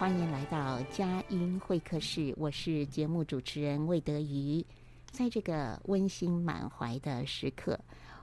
[0.00, 4.64] 欢迎来到佳音会客室，我是节目主持人魏德瑜。
[5.10, 7.78] 在这个温馨满怀的时刻，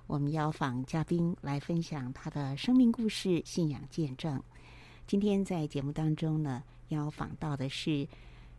[0.08, 4.42] 我们邀访嘉宾来分享他的生命故事、信仰见证。
[5.06, 8.08] 今天在节目当中呢，邀访到的是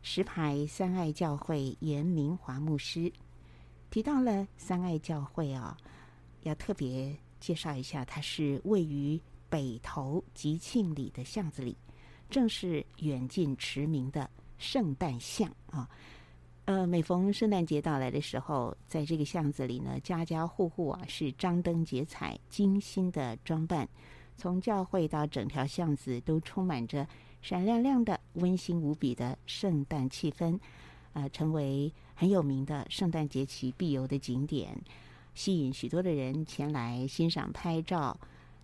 [0.01, 3.13] 石牌三爱教会严明华牧师。
[3.91, 5.77] 提到了三爱教会啊，
[6.45, 11.77] 要特别介绍一下，它是位于北投吉庆里的巷子里，
[12.31, 15.89] 正是远近驰名的圣诞巷啊。
[16.65, 23.89] 呃，每逢圣诞节到来的时候，在这个巷子里呢，家家户户啊是张灯结彩、精心的装扮，
[24.37, 27.09] 从教会到整条巷子都充满着
[27.41, 30.57] 闪亮亮的、温馨无比的圣诞气氛，
[31.15, 34.79] 啊、呃，成为很有名的圣诞节期必游的景点，
[35.35, 38.15] 吸引许多的人前来欣赏拍照，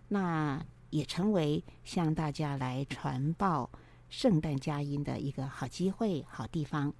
[0.07, 0.63] 那
[0.95, 3.69] 也成为向大家来传报
[4.07, 6.93] 圣诞佳音的一个好机会、好地方。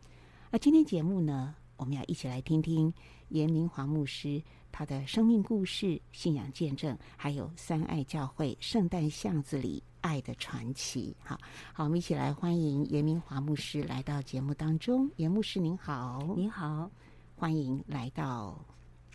[0.52, 2.94] 那今天节目呢，我们要一起来听听
[3.30, 11.16] 严明华牧师他的生命故事、信仰见证，还有三爱教会圣诞巷子里爱的传奇。
[11.24, 11.40] 好，
[11.72, 15.10] 好，我们一起来欢迎严明华牧师来到节目当中。
[15.16, 16.92] 严牧师您好，您好，
[17.38, 18.60] 欢迎来到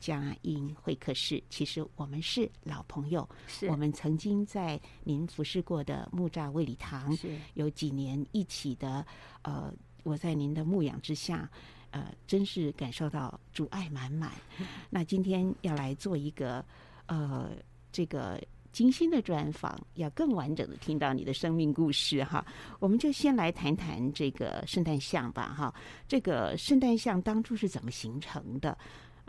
[0.00, 1.40] 佳音会客室。
[1.48, 9.06] 其实我们是老朋友，是我们曾经在您服侍过的木栅卫理堂，是有几年一起的
[9.42, 9.72] 呃。
[10.02, 11.46] 我在您的牧养之下，
[11.90, 14.32] 呃，真是感受到主爱满满。
[14.88, 16.64] 那今天要来做一个
[17.04, 17.50] 呃
[17.92, 22.42] 这个精心的专访，要更完整的听到你的生命故事哈。
[22.78, 25.74] 我们就先来谈谈这个圣诞像吧哈。
[26.08, 28.76] 这个圣诞像当初是怎么形成的？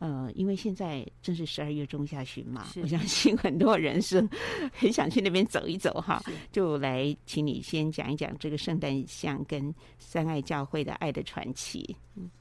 [0.02, 4.28] 呃，因为现在正是十二月中下旬嘛，我相信很多人是
[4.74, 6.20] 很想去那边走一走哈。
[6.52, 11.96] 就来请你先讲一讲这个圣诞像跟三爱教会的爱的传奇。
[12.16, 12.32] 嗯，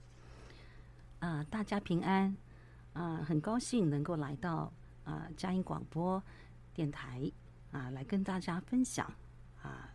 [1.18, 2.34] 啊、呃，大家平安
[2.94, 4.72] 啊、呃，很高兴能够来到
[5.04, 6.22] 啊、呃、佳音广播
[6.72, 7.30] 电台
[7.70, 9.04] 啊、呃，来跟大家分享
[9.60, 9.88] 啊、呃、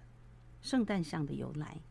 [0.61, 1.81] 圣诞像的由来。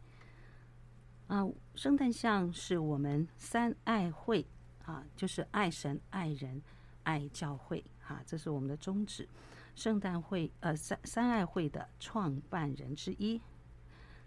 [1.26, 4.46] 啊、呃，圣诞像是我们三爱会。
[4.84, 6.61] 啊，就是爱神、爱人、
[7.05, 9.27] 爱教会，哈、啊，这是我们的宗旨。
[9.75, 13.41] 圣诞会，呃，三三爱会的创办人之一，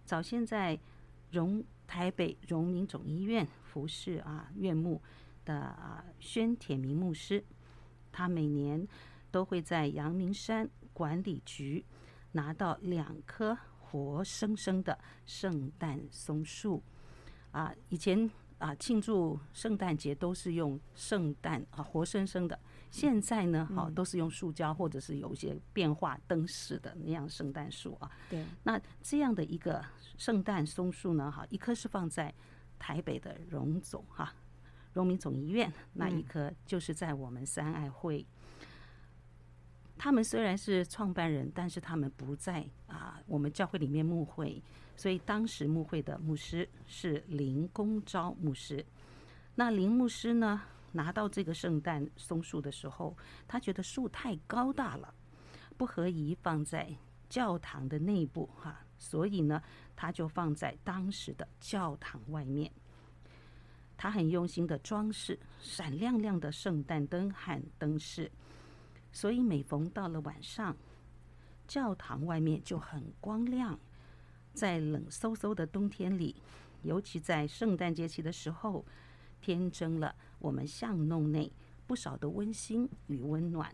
[0.03, 0.79] 早先在
[1.29, 5.01] 荣台北荣民总医院服侍啊院牧
[5.45, 7.43] 的啊宣铁明牧师，
[8.11, 8.85] 他每年
[9.29, 11.85] 都会在阳明山管理局
[12.31, 16.81] 拿到两棵活生生的圣诞松树，
[17.51, 18.29] 啊，以前。
[18.57, 22.59] 啊，庆祝圣诞节都是用圣诞啊，活生生的。
[22.89, 28.09] 现在呢，哈、啊，都是用塑胶或者是有一些变化灯饰的那样圣诞树啊。
[28.29, 28.45] 对。
[28.63, 29.83] 那这样的一个
[30.17, 32.33] 圣诞松树呢，哈，一棵是放在
[32.79, 34.33] 台北的荣总哈，
[34.93, 38.25] 荣民总医院，那一棵就是在我们三爱会。
[39.97, 44.61] 他们虽然是创办人，但是他们不在啊，我们教会里面牧会，
[44.97, 48.85] 所以当时牧会的牧师是林公昭牧师。
[49.55, 50.61] 那林牧师呢，
[50.91, 53.15] 拿到这个圣诞松树的时候，
[53.47, 55.13] 他觉得树太高大了，
[55.77, 56.91] 不合宜放在
[57.29, 59.61] 教堂的内部哈，所以呢，
[59.95, 62.71] 他就放在当时的教堂外面。
[63.95, 68.31] 他很用心的装饰闪亮亮的圣诞灯和灯饰。
[69.11, 70.75] 所以每逢到了晚上，
[71.67, 73.79] 教堂外面就很光亮。
[74.57, 76.35] 在冷飕飕的冬天里，
[76.81, 78.83] 尤其在圣诞节期的时候，
[79.39, 81.51] 添增了我们巷弄内
[81.85, 83.71] 不少的温馨与温暖。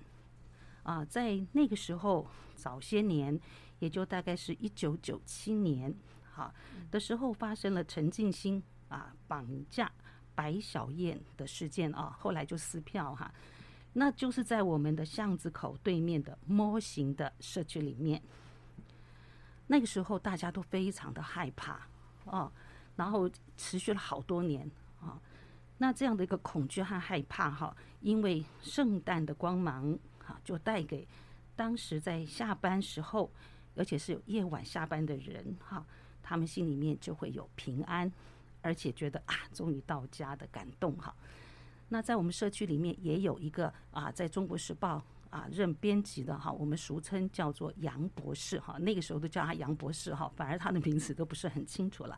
[0.84, 3.40] 啊，在那个时候，早些年，
[3.80, 5.96] 也就大概是一九九七年，
[6.36, 6.54] 哈
[6.92, 9.90] 的时候，发生了陈进兴啊绑架
[10.36, 13.34] 白小燕的事件啊，后来就撕票哈。
[13.94, 18.22] 那就是在我们的巷子口对面的模型的社区里面，
[19.74, 21.80] 那个时候大家都非常的害怕
[22.26, 22.52] 哦，
[22.96, 23.28] 然后
[23.58, 24.70] 持续了好多年
[25.02, 25.20] 啊。
[25.80, 31.08] 那这样的一个恐惧和害怕哈，因为圣诞的光芒哈，就带给
[31.56, 33.32] 当时在下班时候，
[33.76, 35.84] 而且是有夜晚下班的人哈，
[36.22, 38.14] 他们心里面就会有平安，
[38.62, 41.12] 而且觉得啊，终于到家的感动哈。
[41.90, 45.04] 那在我们社区里面也有一个啊，在中国时报
[45.34, 52.16] 啊任编辑的哈，我们俗称叫做杨博士哈，那个时候都叫他杨博士哈，反而他的名字都不是很清楚了。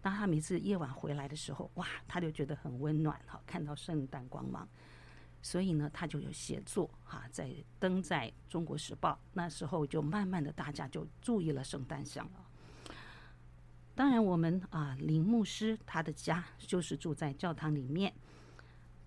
[0.00, 4.66] 当他每次夜晚回来的时候，哇，他就觉得很温暖哈，看到圣诞光芒，
[5.42, 9.18] 所以呢，他就有写作哈，在登在中国时报。
[9.34, 12.92] 那时候就慢慢的大家就注意了圣诞像了。
[13.94, 18.12] 当然，我们啊林牧师他的家就是住在教堂里面。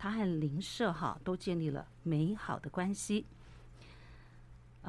[0.02, 3.25] 他和邻舍哈都建立了美好的关系，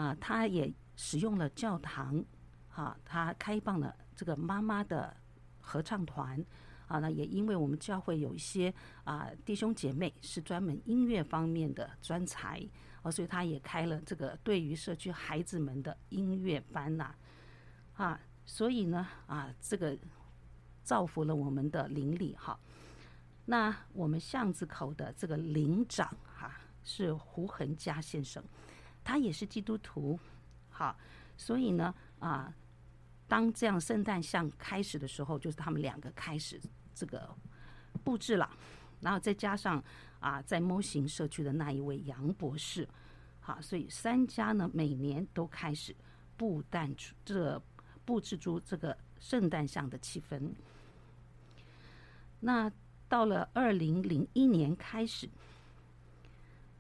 [0.00, 2.24] 啊，他也使用了教堂，
[2.70, 5.14] 哈，他开办了这个妈妈的
[5.60, 6.42] 合唱团，
[6.86, 8.72] 啊，那也因为我们教会有一些
[9.04, 12.66] 啊弟兄姐妹是专门音乐方面的专才，
[13.02, 17.14] 啊，所以他也开了这个对于社区孩子们的音乐班呐，
[17.94, 19.94] 啊，所以呢，啊，这个
[20.82, 22.58] 造福了我们的邻里哈。
[23.44, 28.42] 那我们巷子口的这个邻长哈是胡恒佳先生，
[29.04, 30.18] 他也是基督徒，
[30.68, 30.96] 好，
[31.36, 32.54] 所以呢啊，
[33.26, 36.60] 当这样圣诞像开始的时候，就是他们两个开始
[36.94, 37.34] 这个
[38.04, 38.50] 布置了，
[39.00, 39.82] 然后再加上
[40.18, 42.88] 啊在模型社区的那一位杨博士，
[43.40, 45.94] 好，所以三家呢每年都开始
[46.36, 47.60] 布诞出这
[48.04, 50.52] 布置出这个圣诞像的气氛，
[52.40, 52.70] 那。
[53.10, 55.28] 到了二零零一年开始，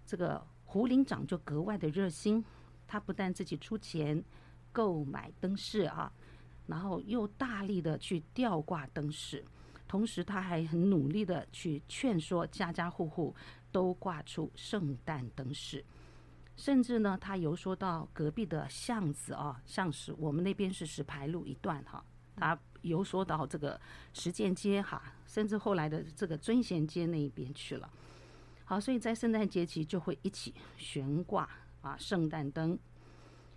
[0.06, 0.40] 这个
[0.72, 2.44] 胡林长就格外的热心，
[2.86, 4.24] 他不但自己出钱
[4.70, 6.12] 购买灯饰啊，
[6.68, 9.44] 然后又大力的去吊挂灯饰，
[9.88, 13.34] 同时他还很努力的去劝说家家户户
[13.72, 15.84] 都挂出圣诞灯饰，
[16.54, 22.04] 甚至呢，他游说到隔壁的巷子啊，像是我们那边是石牌路一段哈，
[22.36, 22.56] 他。
[22.82, 23.78] 游说到这个
[24.14, 27.90] 实践街哈，甚至后来的这个尊贤街那一边去了。
[28.70, 31.50] 好，所以在圣诞节期就会一起悬挂
[31.80, 32.78] 啊圣诞灯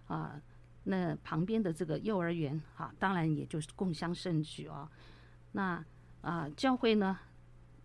[0.07, 0.41] 啊。
[0.85, 4.89] 那旁边的这个幼儿园哈，当然也就是共襄盛举哦。
[5.51, 5.85] 那
[6.21, 7.19] 啊教会呢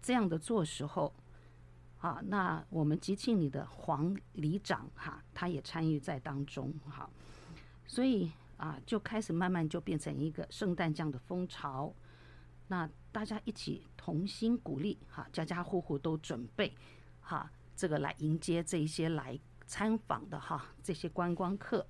[0.01, 1.15] 这样的做时候，
[1.99, 7.11] 啊，那我们集庆里的黄里长哈，他也参与在当中哈，
[7.87, 8.33] 所以。
[8.57, 11.95] 啊，就开始慢慢就变成一个圣诞这样的风潮，
[12.67, 16.75] 那大家一起同心鼓励，哈，家家户户都准备，
[17.29, 21.87] 哈，这个来迎接这一些来参访的哈这些观光客，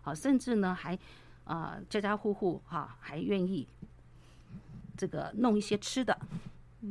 [0.00, 0.98] 好，甚至呢还
[1.44, 3.68] 啊家家户户哈还愿意
[4.96, 6.18] 这个弄一些吃的。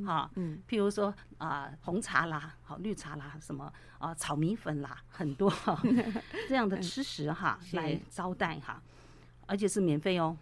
[0.06, 5.82] 哈，嗯，譬如说啊，红茶啦，好绿茶啦，什么啊，炒米粉啦，很多哈，
[6.48, 8.80] 这样的吃食哈，来招待哈，
[9.48, 10.38] 而且是免费哦，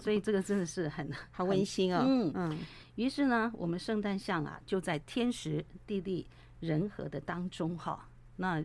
[0.00, 2.58] 所以这个真的是很好温馨哦，嗯嗯。
[2.96, 6.28] 于是呢，我们圣诞像啊，就在天时地利
[6.60, 8.62] 人和的当中哈，那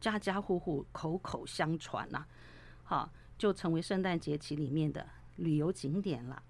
[0.00, 2.26] 家家户户口口相传呐，
[2.82, 5.06] 好，就成为圣诞节期里面的
[5.36, 6.42] 旅游景点了，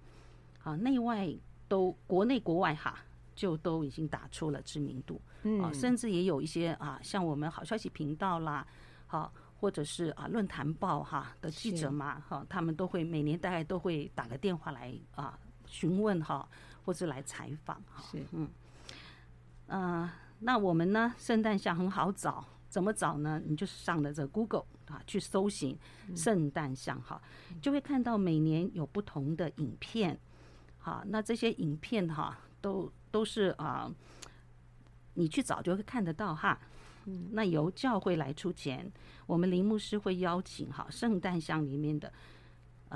[0.59, 1.33] 好，内外。
[1.69, 2.97] 都国内国外哈，
[3.35, 5.21] 就都已经打出了知名度，
[5.61, 8.65] 啊，甚至也有一些啊，像我们好消息频道啦，
[9.09, 16.49] 好，或者是啊论坛报哈的记者嘛，哈，他们都会每年大概都会打个电话来啊询问哈，
[16.85, 18.49] 或是来采访哈，是嗯，
[19.67, 23.41] 呃，那我们呢，圣诞像很好找，怎么找呢？
[23.45, 25.77] 你就是上了这 Google 啊，去搜寻
[26.15, 27.21] 圣诞像哈，
[27.61, 30.19] 就会看到每年有不同的影片。
[30.79, 33.93] 好，那这些影片哈、啊，都都是啊，
[35.15, 36.59] 你去找就会看得到哈。
[37.07, 38.91] 嗯，那由教会来出钱，
[39.27, 42.13] 我们林牧师会邀请哈、啊，圣诞像里面的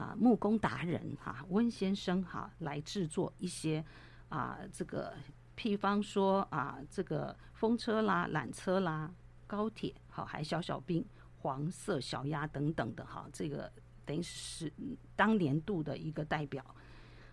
[0.00, 3.85] 啊木工达人哈、啊，温先生哈、啊，来制作一些
[4.30, 5.12] 啊这个，
[5.57, 9.12] 譬方说啊这个风车啦、缆车啦、
[9.47, 11.04] 高铁好、啊，还小小兵、
[11.38, 13.71] 黄色小鸭等等的哈、啊，这个
[14.07, 14.73] 等于是
[15.14, 16.64] 当年度的一个代表。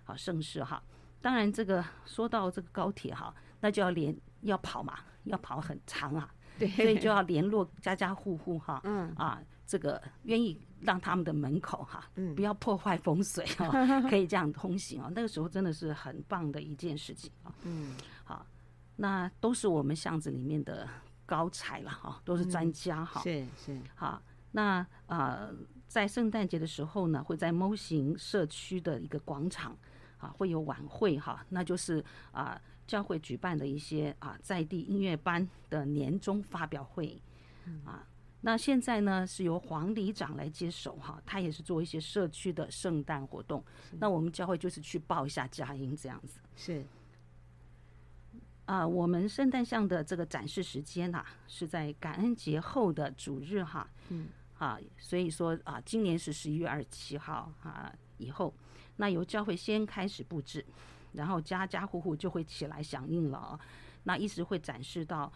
[0.04, 0.82] 好，盛世哈，
[1.20, 13.72] 当然这个说到这个高铁哈，那就要联要跑嘛，要跑很长啊，对，所以就要联络家家户户哈，嗯啊，这个愿意让他们的门口哈，嗯，不要破坏风水哦，
[14.10, 15.12] 可以这样通行哦。
[15.16, 18.46] 那个时候真的是很棒的一件事情啊，嗯，好，
[18.96, 20.88] 那都是我们巷子里面的
[21.26, 25.54] 高才了哈，都是专家哈，是是，好，那呃，
[25.88, 29.76] 在圣诞节的时候呢，会在 MO 型社区的一个广场
[30.18, 32.60] 啊，会有晚会哈，那就是啊。
[32.88, 37.22] 教会举办的一些啊在地音乐班的年终发表会，
[37.84, 38.08] 啊，
[38.48, 43.62] 那现在呢是由黄里长来接手哈，他也是做一些社区的圣诞活动。
[44.00, 46.40] 那我们教会就是去报一下佳音这样子。
[46.56, 46.82] 是，
[48.64, 58.54] 啊，我们圣诞像的这个展示时间呐是在感恩节后的主日哈，嗯，啊，所以说啊，今年是十一月二十七号啊以后，
[58.96, 60.66] 那由教会先开始布置。
[61.12, 63.60] 然后家家户户就会起来响应了啊，
[64.04, 65.30] 那一直会展示到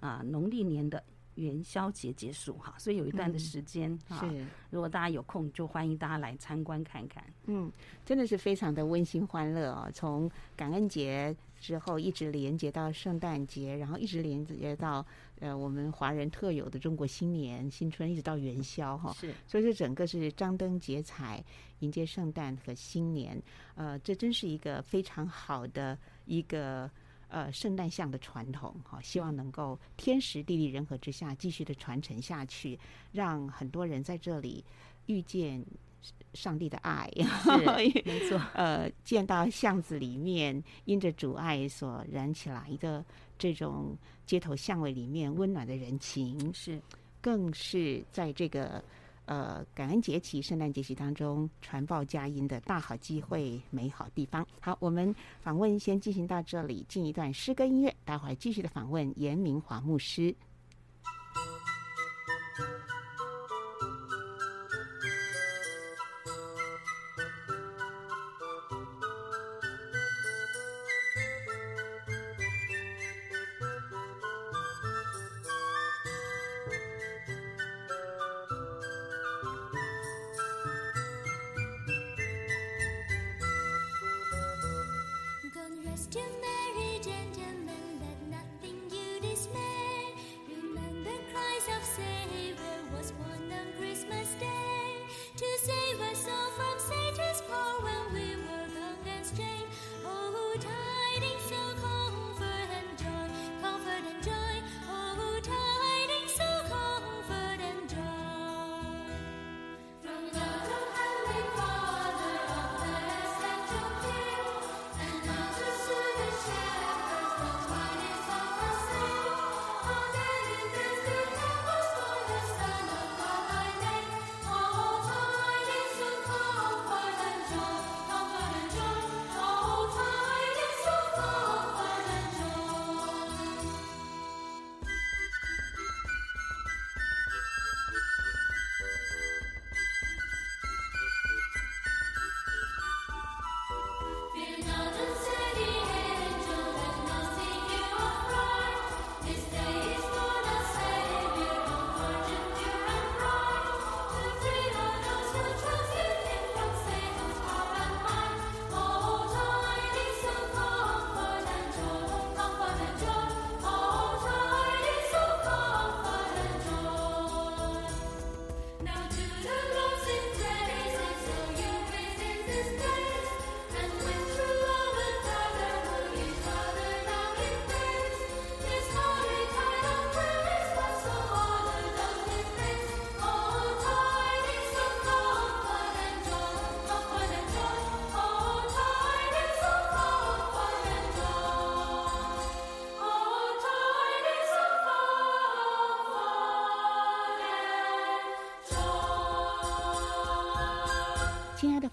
[0.00, 1.02] 啊农历年的
[1.38, 4.18] 元宵节结束哈，所以有一段的时间哈。
[4.20, 7.24] 是，如果大家有空，就欢迎大家来参观看看。
[7.46, 7.70] 嗯，
[8.04, 9.88] 真的是非常的温馨欢乐哦。
[9.94, 15.04] 从感恩节之后一直连接到圣诞节，然后一直连接到
[15.38, 19.12] 呃我们华人特有的中国新年新春，一直到元宵哈。
[19.12, 21.42] 是，所以这整个是张灯结彩
[21.78, 23.40] 迎接圣诞和新年。
[23.76, 26.90] 呃，这真是一个非常好的一个。
[27.28, 32.78] 呃，圣诞像的传统，哈，希望能够天时地利人和之下继续的传承下去，
[33.12, 34.64] 让很多人在这里
[35.06, 35.64] 遇见
[36.32, 37.10] 上帝的爱，
[37.42, 37.50] 是
[38.04, 38.40] 没错。
[38.54, 43.04] 呃，见到巷子里面因着主爱所燃起来的
[43.38, 46.80] 这种街头巷尾里面温暖的人情，是，
[47.20, 48.82] 更是在这个。
[49.28, 54.46] 呃，感恩节期、圣诞节期当中传报佳音的大好机会、美好地方。
[54.58, 60.34] 好，我们访问先进行到这里，进一段诗歌音乐，待会儿继续的访问严明华牧师。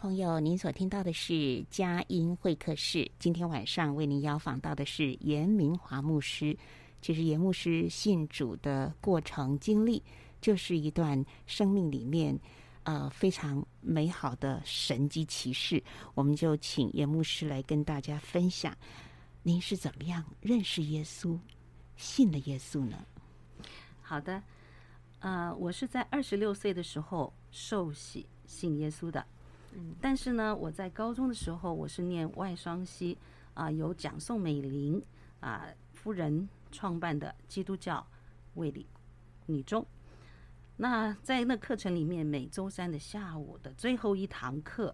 [0.05, 3.09] 朋友，您所听到的是佳音会客室。
[3.17, 6.55] 今天晚上为您邀访到的是严明华牧师。
[7.01, 10.03] 其实严牧师信主的过程经历，
[10.39, 12.39] 就是一段生命里面
[12.83, 15.83] 呃非常美好的神迹奇事。
[16.13, 18.77] 我们就请严牧师来跟大家分享，
[19.41, 21.35] 您是怎么样认识耶稣、
[21.97, 23.03] 信了耶稣呢？
[24.03, 24.39] 好的，
[25.17, 29.25] 呃，我是在二十六岁的时候受洗信耶稣的。
[30.01, 33.17] 但是呢，我在高中的时候，我是念外双溪
[33.53, 35.01] 啊，由蒋宋美龄
[35.39, 38.05] 啊夫人创办的基督教
[38.55, 38.87] 卫理
[39.45, 39.85] 女中。
[40.77, 44.93] 那在那课程里面，每周三的下午的最后一堂课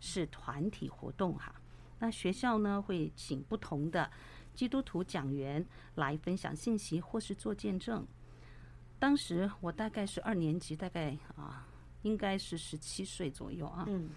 [0.00, 1.54] 是团体活动哈。
[1.98, 4.10] 那学校呢会请不同的
[4.54, 5.64] 基督徒讲员
[5.96, 8.06] 来分享信息或是做见证。
[8.98, 11.67] 当时我大概是二年级，大概啊
[12.02, 13.84] 应该是十七岁左右啊。
[13.88, 14.10] 嗯。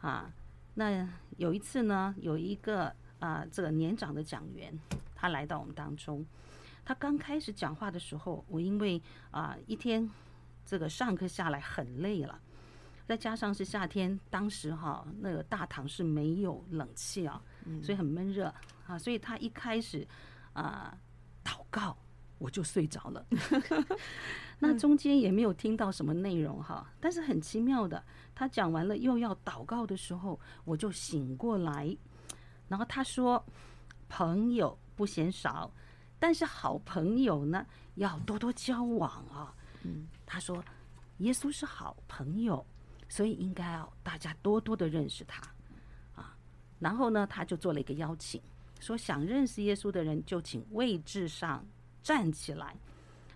[0.00, 0.32] 啊，
[0.74, 4.72] 那有一次呢，有一个啊这个年长的讲员，
[5.14, 6.24] 他来到我们当中。
[6.84, 10.08] 他刚开始讲话的时候，我因为啊一天。
[10.70, 12.38] 这个上课下来很累了，
[13.06, 17.42] 再加上是夏天，当时哈那个大堂是没有冷气啊，
[17.82, 18.52] 所以很闷热
[18.86, 20.06] 啊，所以他一开始
[20.52, 20.94] 啊
[21.42, 21.96] 祷告，
[22.36, 23.26] 我就睡着了。
[24.60, 28.02] 那中间也没有听到什么内容哈，但是很奇妙的，
[28.34, 31.96] 他讲完了又要祷告的时候，我就醒过来，
[32.66, 33.44] 然后他说
[34.08, 35.72] ：“朋友不嫌少，
[36.18, 40.62] 但是好朋友呢要多多交往啊。”嗯，他说，
[41.18, 42.66] 耶稣是好朋友，
[43.08, 45.40] 所以应该要大家多多的认识他
[46.16, 46.36] 啊。
[46.80, 48.42] 然后呢，他就做了一个邀请，
[48.80, 51.64] 说想认识耶稣的人就请位置上
[52.02, 52.76] 站起来。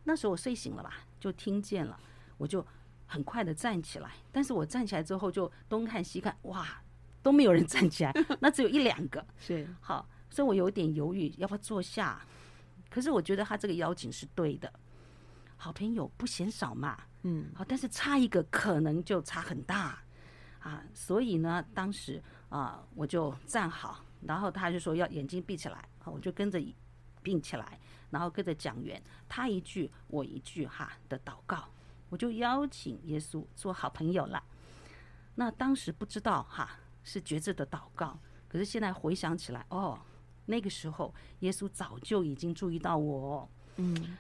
[0.04, 1.96] 那时候我睡醒了吧，就听见了，
[2.36, 2.66] 我就
[3.06, 4.10] 很快的站起来。
[4.32, 6.82] 但是我站起来之后就东看西看，哇，
[7.22, 9.24] 都没有人站起来， 那只有一两个。
[9.38, 12.20] 是好，所以我有点犹豫要不要坐下。
[12.90, 14.70] 可是我觉得他这个邀请是对的。
[15.56, 20.02] 好朋友不嫌少嘛，嗯，好，但是差一个可能就差很大，
[20.58, 26.60] 啊，所以呢，当时啊，我就站好，然后他就说要眼睛闭起来，好，我就跟着
[27.22, 27.78] 闭起来，
[28.10, 31.68] 然后跟着讲员，他一句我一句哈的祷告，
[32.08, 34.42] 我就邀请耶稣做好朋友了。
[35.34, 39.98] 那当时不知道哈是觉知的祷告，可是现在回想起来，哦，
[40.46, 44.16] 那个时候耶稣早就已经注意到我，嗯。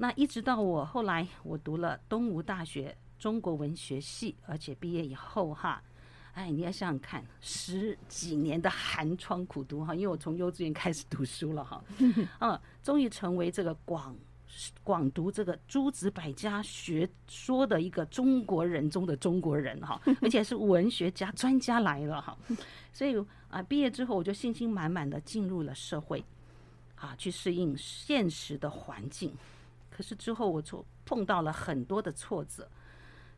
[0.00, 5.82] 那一直到我后来，我读了东吴大学中国文学系，而且毕业以后哈，
[6.38, 11.82] 哎，你要想想看，十几年的寒窗苦读哈，因为我从幼稚园开始读书了哈，
[12.38, 14.14] 嗯，终于成为这个广
[14.84, 22.38] 广读这个诸子百家学说的一个中国人中的中国人哈，而且是文学家专家来了哈，
[22.92, 23.20] 所以
[23.50, 26.24] 啊，毕业之后我就信心满满的进入了社会，
[26.94, 29.34] 啊，去适应现实的环境。
[29.90, 32.70] 可是之后我错碰到了很多的挫折，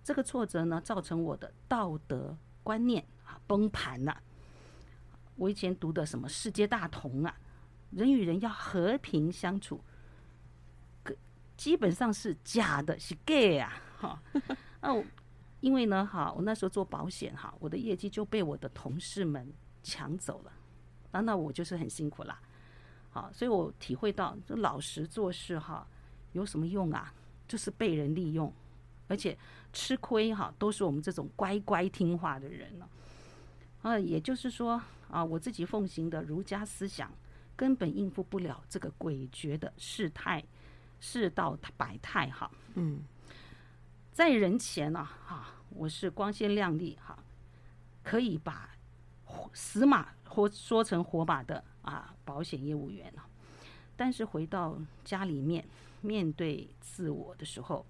[0.04, 4.22] 这个挫折呢，造成我的道德观念啊崩盘了。
[5.36, 7.34] 我以前读的什么世界大同啊，
[7.90, 9.82] 人与人要和平相处，
[11.02, 11.14] 可
[11.56, 14.22] 基本上是假的，是 gay 啊，哈。
[14.80, 15.04] 那 我
[15.60, 19.50] 因为呢，哈，我那时候做保险哈，我的业绩就被我的同事们
[19.82, 20.52] 抢走了，
[21.12, 22.40] 那那我就是很辛苦啦。
[23.10, 25.86] 好，所以我体会到这老实做事哈。
[26.32, 27.12] 有什么用啊？
[27.48, 28.52] 就是被人利用，
[29.10, 29.36] 而且
[29.72, 32.88] 吃亏哈，都是我们这种乖乖听话的人了。
[33.82, 37.12] 啊，也就是说啊，我自己奉行的儒家思想，
[37.56, 40.44] 根本应付不了这个诡谲的世态、
[41.00, 42.48] 世道百态哈。
[42.74, 43.02] 嗯，
[44.12, 47.18] 在人前呢，哈，我是光鲜亮丽哈，
[48.04, 48.70] 可以把
[49.52, 53.12] 死马活说成活马的啊，保险业务员。
[53.96, 55.64] 但是回到家里面。
[56.02, 57.84] 面对自我的时候，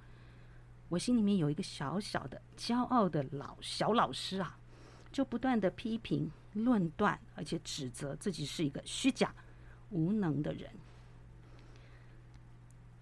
[0.90, 4.58] 我心里面有一个小小的骄傲的老小老师啊，
[5.12, 9.32] 就不断的批评、论断，而且指责自己是一个虚假、
[9.90, 10.68] 无能的人，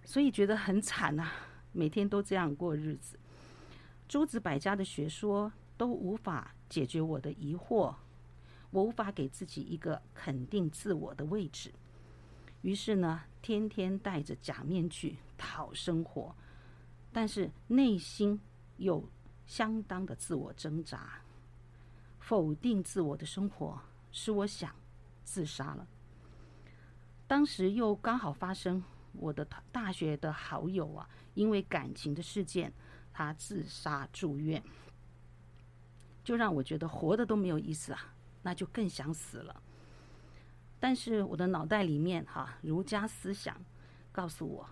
[0.04, 1.30] 所以觉得很惨呐，
[1.72, 3.18] 每天都这样过日子，
[4.06, 7.94] 诸子百家的学说都无法解决我的疑惑，
[8.70, 11.72] 我无法给自己一个肯定自我的位置。
[12.60, 16.34] 于是呢，天天戴着假面具讨生活，
[17.20, 18.40] 但是内心
[18.76, 19.04] 有
[19.44, 21.20] 相当的自我挣扎，
[22.20, 23.76] 否定自我的生活，
[24.12, 24.72] 使我想
[25.24, 25.84] 自杀了。
[27.26, 28.80] 当时又刚好发生
[29.14, 32.72] 我的大学的好友啊，因为感情的事件，
[33.12, 34.62] 他自杀住院，
[36.22, 39.60] 就让我觉得活得都没有意思啊，那就更想死了。
[40.78, 43.60] 但是我的脑袋里面哈，儒家思想
[44.12, 44.68] 告诉我，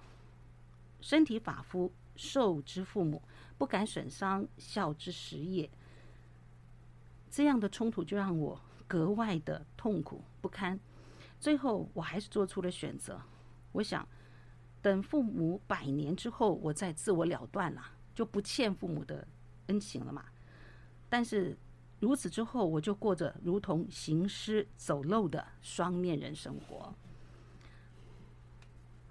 [1.01, 3.23] 身体发肤，受之父母，
[3.59, 5.69] 不敢损伤，孝之始也。
[7.31, 10.79] 这样的冲突就让我格外的痛苦不堪。
[11.39, 13.21] 最后我还是做出了选择，
[13.73, 14.09] 我想
[14.81, 17.83] 等父母百年之后，我再自我了断了，
[18.15, 19.27] 就不欠父母的
[19.67, 20.25] 恩情了嘛。
[21.09, 21.57] 但是。
[21.99, 26.95] 如此之后，我就过着如同行尸走肉的双面人生活。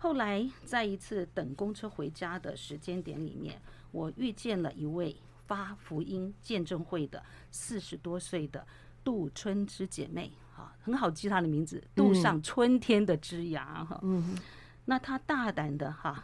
[0.05, 8.63] 后来在一次等公车回家的时间点里面，我遇见了一位发福音见证会的四十多岁的
[9.03, 14.37] 杜春之姐妹，哈，很好记她的名字，杜上春天的枝芽，哈，嗯，
[14.85, 16.23] 那她大胆的哈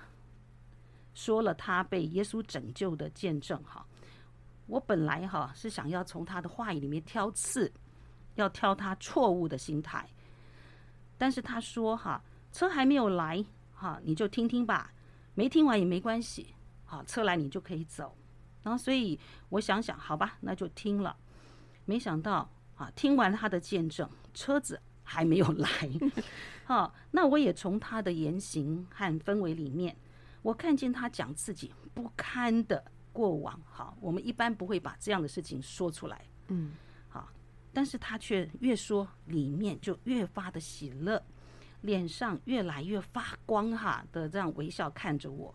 [1.15, 3.84] 说了她被耶稣拯救的见证，哈，
[4.67, 7.74] 我本来哈是想要从她的话语里面挑刺，
[8.36, 10.08] 要挑她错误的心态，
[11.17, 13.44] 但是她说哈，车还没有来。
[13.82, 14.94] 好，你就听听吧，
[15.34, 16.54] 没听完也没关系。
[16.86, 18.15] 好，车来你就可以走。
[18.62, 21.17] 然后，所以我想想，好吧，那就听了。
[21.86, 25.67] 没想到啊，听完他的见证，车子还没有来。
[26.63, 29.98] 好，那我也从他的言行和氛围里面，
[30.44, 33.60] 我看见他讲自己不堪的过往。
[33.65, 36.24] 好，我们一般不会把这样的事情说出来。
[36.50, 36.74] 嗯，
[37.10, 37.28] 好，
[37.74, 41.26] 但是他却越说，里面就越发的喜乐。
[41.82, 45.54] 脸上越来越发光哈的这样微笑看着我，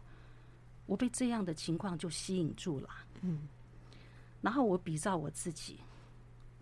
[0.86, 2.88] 我被这样的情况就吸引住了。
[3.22, 3.48] 嗯，
[4.40, 5.80] 然后我比照我自己，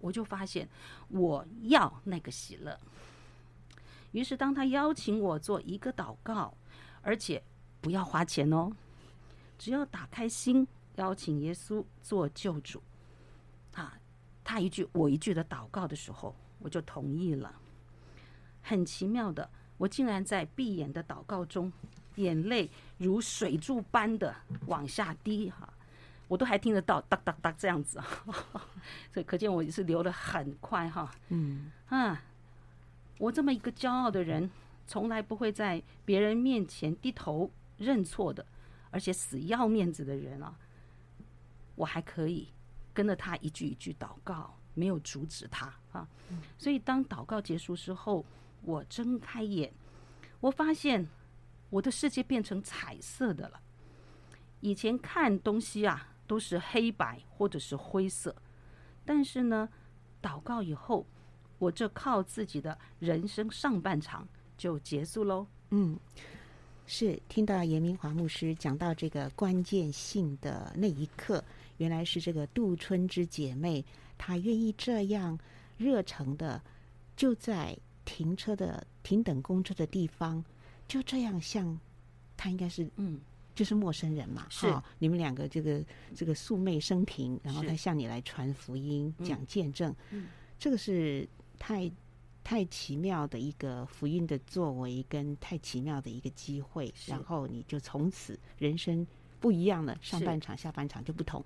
[0.01, 0.69] 我就发现
[1.09, 2.79] 我要那个喜乐。
[4.13, 6.55] 于是当他邀请我做一个祷告，
[7.03, 7.43] 而且
[7.81, 8.71] 不要花钱哦，
[9.59, 12.81] 只要打开心，邀请耶稣做救主，
[13.73, 13.99] 啊，
[14.45, 17.53] 他一句我一句的祷告的时候，我就同意了。
[18.67, 21.71] 很奇妙的，我竟然在闭眼的祷告中，
[22.15, 24.35] 眼泪如水柱般的
[24.67, 25.71] 往下滴哈，
[26.29, 28.01] 我都还听得到哒哒哒这样子，
[29.13, 31.15] 所以可见我也是流的很快哈。
[31.29, 32.23] 嗯啊，
[33.19, 34.51] 我这么一个骄傲的人，
[34.87, 38.47] 从来不会在别人面前低头认错的，
[38.91, 40.57] 而且死要面子的人啊，
[41.75, 42.49] 我还可以
[42.95, 46.09] 跟着他一句一句祷告，没有阻止他啊。
[46.57, 48.25] 所以当祷告结束之后。
[48.65, 49.73] 我睁开眼，
[50.41, 51.07] 我发现
[51.71, 53.61] 我的世界变成彩色的了。
[54.61, 58.35] 以前看东西啊，都是黑白或者是灰色，
[59.05, 59.69] 但是呢，
[60.23, 61.07] 祷告以后，
[61.59, 65.47] 我这靠自己的人生上半场就结束喽。
[65.71, 65.99] 嗯，
[66.87, 71.45] 是听到严明华牧师讲到这个关键性的那一刻，
[71.77, 73.85] 原来是这个杜春之姐妹，
[74.17, 75.39] 她愿意这样
[75.77, 76.63] 热诚的
[77.17, 77.77] 就在。
[78.05, 80.45] 停车的停等公车的地方，
[80.87, 81.79] 就这样像
[82.37, 83.21] 他应该是嗯，
[83.55, 85.83] 就是陌生人嘛，是、哦、你们两个这个
[86.15, 90.27] 这个素昧生平，然后他向你来传福音、讲见证，嗯，
[90.59, 91.91] 这个是太
[92.43, 99.07] 太奇妙的一个福音的作为，跟太奇妙的一个机会，然后你就从此人生
[99.41, 101.43] 不一样了，上半场下半场就不同。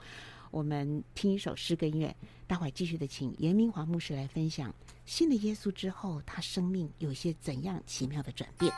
[0.50, 2.14] 我们听一首诗歌音乐
[2.46, 8.72] 待会继续的请严明华牧师来分享新的耶稣之后他生命有些怎样奇妙的转变。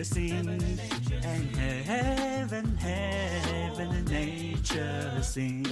[0.00, 0.48] nature sing.
[1.22, 5.64] And heaven, heaven and nature sing.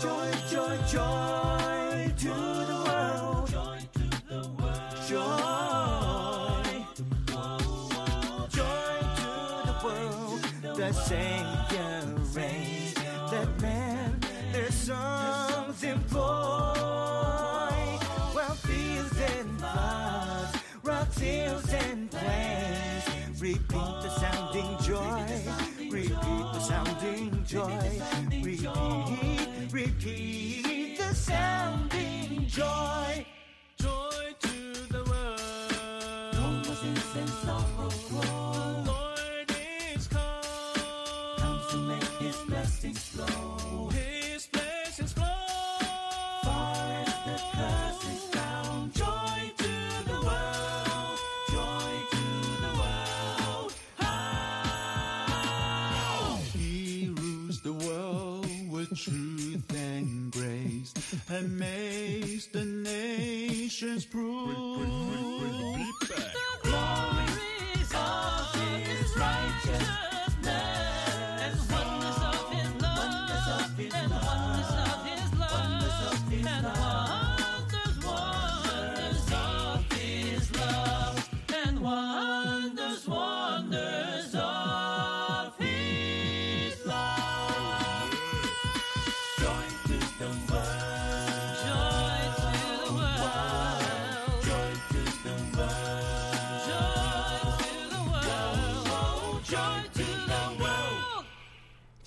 [0.00, 3.50] Joy, joy, joy to the world.
[3.50, 4.96] Joy to the world.
[5.08, 5.44] Joy.
[8.48, 10.42] Joy to the world.
[10.76, 11.53] The same.
[23.74, 25.26] Repeat the sounding joy.
[25.90, 28.02] Repeat the sounding joy.
[28.40, 30.43] Repeat, repeat.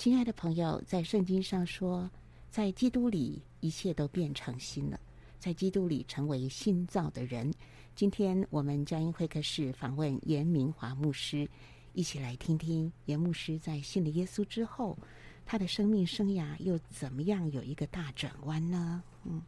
[0.07, 2.09] 亲爱的朋友，在圣经上说，
[2.49, 4.97] 在基督里一切都变成新了，
[5.37, 7.53] 在基督里成为新造的人。
[7.93, 11.45] 今天我们佳音会客室访问严明华牧师，
[11.91, 14.97] 一起来听听严牧师在信了耶稣之后，
[15.45, 19.03] 他的生命生涯又怎么样有一个大转弯呢？
[19.25, 19.41] 嗯，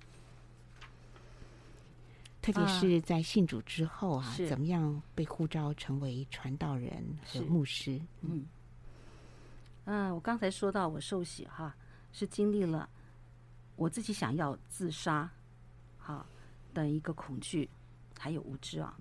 [2.41, 7.95] 特别是在信主之后啊，是怎么样被呼召成为传道人和牧师？
[8.23, 8.31] 嗯。
[8.33, 8.45] 嗯，
[9.85, 11.75] 嗯我刚才说到我受洗哈，
[12.11, 12.87] 是经历了
[13.75, 15.31] 我自己想要自杀，
[15.97, 16.25] 哈
[16.73, 17.69] 的一个恐惧，
[18.19, 18.99] 还有无知啊，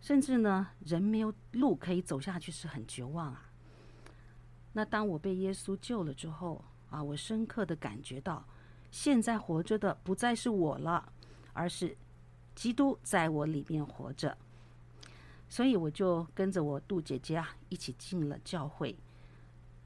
[0.00, 3.50] 甚至呢，人没有路可以走下去，是很绝望啊。
[4.72, 8.44] 那当我被耶稣救了之后啊，我深刻的感觉到，
[8.90, 11.12] 现在活着的不再是我了，
[11.52, 11.96] 而是
[12.54, 14.36] 基督在我里面活着。
[15.48, 18.96] 所以我就跟着我杜姐姐啊一起进了教会。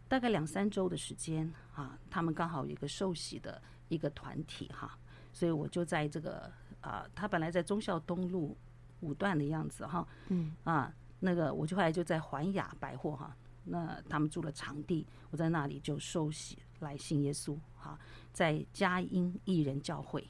[0.06, 4.96] 大概两三周的时间啊，他们刚好有一个受洗的一个团体哈，
[5.32, 8.56] 所以我就在这个啊，他本来在忠孝东路
[9.00, 10.54] 五段的样子哈，嗯。
[10.64, 17.98] 啊，那个我就后来就在环雅百货哈，那他们租了场地，我在那里就受洗来信耶稣哈，
[18.32, 20.28] 在佳音艺人教会，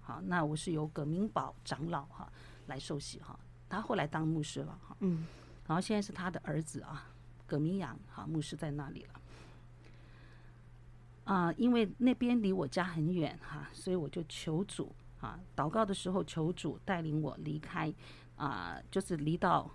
[0.00, 2.32] 好，那我是由葛明宝长老哈
[2.68, 5.26] 来受洗哈，他后来当牧师了哈，嗯，
[5.66, 7.10] 然后现在是他的儿子啊。
[7.50, 9.20] 葛明阳哈牧师在那里了
[11.24, 17.92] 啊，因为那边离我家很远哈，所以我就求主啊，祷告的时候求主带领我离开
[18.36, 19.68] 啊，就是离到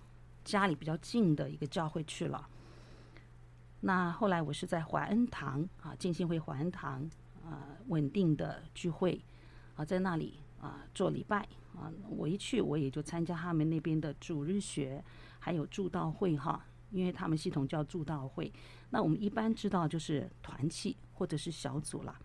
[0.46, 2.48] 家里比较近的一个教会去了。
[3.82, 7.10] 那后来我是在怀恩堂啊，进信会怀恩堂
[7.44, 9.22] 啊，稳定的聚会
[9.76, 15.04] 啊，在那里啊做礼拜啊，我一去我也就参加他们那边的主日学，
[15.40, 16.66] 还有助道会哈。
[16.92, 18.52] 因为他们系统叫助道会，
[18.90, 22.16] 那我们一般知道就是团契或者是小组了，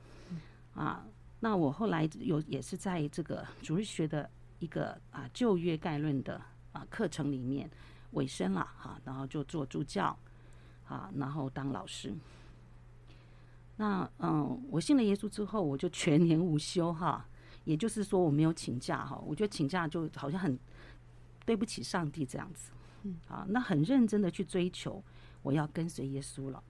[0.74, 1.04] 啊，
[1.40, 6.40] 那我后来有也是在这个主日学的一个啊旧约概论的
[6.72, 7.68] 啊课程里面
[8.12, 10.16] 尾声了哈，然后就做助教，
[10.86, 12.14] 啊，然后当老师。
[13.76, 17.26] 那嗯，我信了耶稣之后，我就全年无休哈，
[17.64, 20.58] 也就是说我没有请假哈，我觉得请假就好像很
[21.46, 22.70] 对不起上帝这样子。
[23.02, 25.02] 嗯，啊，那很认真的去追求，
[25.42, 26.62] 我要跟随耶稣了。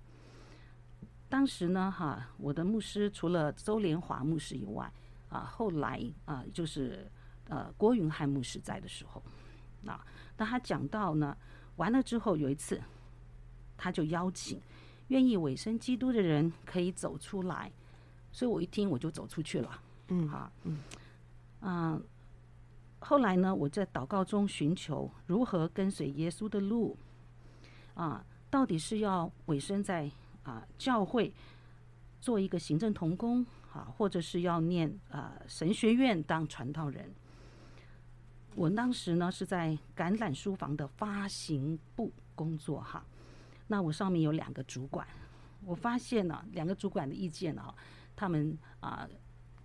[1.29, 4.93] 当时呢，哈，我的牧师除了周连华牧师以外，
[5.29, 7.11] 啊，后来啊，就是
[7.49, 9.23] 呃郭云汉牧师在的时候，
[9.87, 10.05] 啊，
[10.37, 11.37] 当他讲到呢，
[11.77, 12.81] 完了之后有一次，
[13.77, 14.61] 他就邀请
[15.09, 17.71] 愿意委身基督的人可以走出来，
[18.33, 19.81] 所以我一听我就走出去了。
[20.09, 20.79] 嗯，啊，嗯，
[21.61, 22.05] 嗯。
[23.01, 26.97] 后来呢，我在祷告中寻求如何跟随耶稣的路，
[27.95, 30.11] 啊，到底是要委身在
[30.43, 31.33] 啊教会
[32.21, 37.11] 做一个行政同工啊，或者是要念啊神学院当传道人？
[38.55, 43.05] 我当时呢是在橄榄书房的发行部工作哈，
[43.67, 45.07] 那我上面有两个主管，
[45.65, 47.75] 我发现呢两个主管的意见啊，
[48.15, 49.09] 他们啊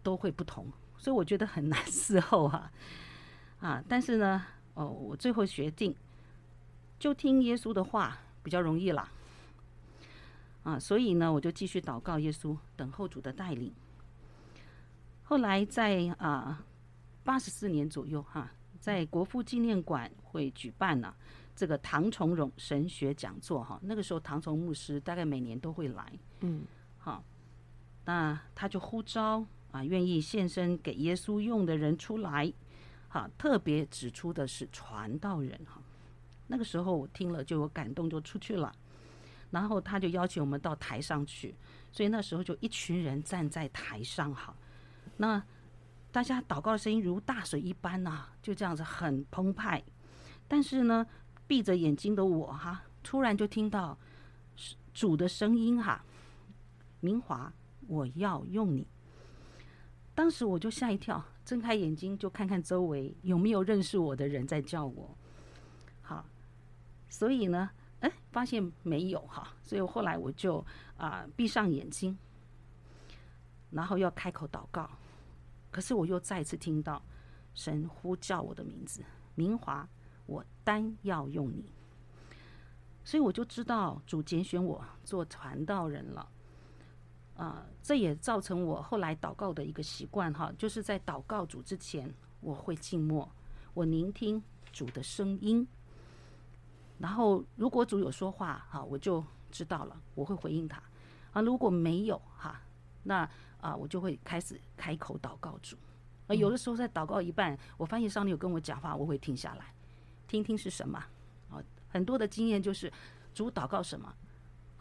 [0.02, 2.60] 都会不同，所以我觉得很难伺候哈。
[2.60, 2.72] 啊，
[3.88, 5.96] 但是呢，哦，我最后决定
[7.00, 9.10] 就听耶稣的话比较容易了。
[10.64, 13.74] 啊，所以呢，我就继续祷告耶稣，等候主的带领。
[15.24, 16.64] 后来在啊
[17.24, 21.18] 八十四年左右哈、啊，在国父纪念馆会举办了、啊、
[21.56, 23.80] 这个唐崇荣神学讲座哈、啊。
[23.84, 26.64] 那个时候唐崇牧师大概每年都会来，嗯，
[26.98, 27.24] 好、啊，
[28.06, 32.52] 那他就呼召啊，愿意献身给耶稣用的人出来。
[33.16, 35.82] 啊，特别指出的是传道人哈，
[36.48, 38.76] 那个时候我听了就有感动，就出去了。
[39.52, 41.56] 然后他就邀请我们到台上去，
[41.94, 44.54] 所以那时候就一群人站在台上哈。
[45.16, 45.42] 那
[46.12, 49.82] 大家祷告的声音如大水一般呐，就这样子很澎湃。
[50.46, 51.08] 但是呢，
[51.48, 53.98] 闭着眼睛的我哈，突然就听到
[54.94, 56.04] 主的声音哈，
[57.00, 57.54] 明华，
[57.88, 58.86] 我要用你。
[60.14, 61.24] 当时我就吓一跳。
[61.46, 65.16] 睁开眼睛就看看周围有没有认识我的人在叫我，
[66.02, 66.26] 好，
[67.08, 70.66] 所以呢，哎，发现没有哈，所以后来我就
[70.98, 72.18] 啊闭上眼睛，
[73.70, 74.90] 然后要开口祷告，
[75.70, 77.00] 可是我又再次听到
[77.54, 79.04] 神呼叫我的名字，
[79.36, 79.88] 明华，
[80.26, 81.72] 我单要用你，
[83.04, 86.28] 所以我就知道主拣选我做传道人了。
[87.36, 93.30] 啊，这也造成我后来祷告的一个习惯哈，就是在祷告主之前，我会静默，
[93.74, 95.68] 我聆听主的声音。
[96.98, 99.22] 然后如果主有说话哈，我就
[99.52, 100.82] 知道了，我会回应他
[101.34, 101.42] 啊。
[101.42, 102.62] 如果没有哈，
[103.04, 105.76] 那啊我就会开始开口祷告主。
[106.28, 109.74] 啊，有的时候在祷告一半，我发现上帝有跟我讲话，我会停下来
[110.26, 110.98] 听听是什么
[111.52, 111.62] 啊。
[111.90, 112.92] 很多的经验就是
[113.34, 114.16] 主祷告什么，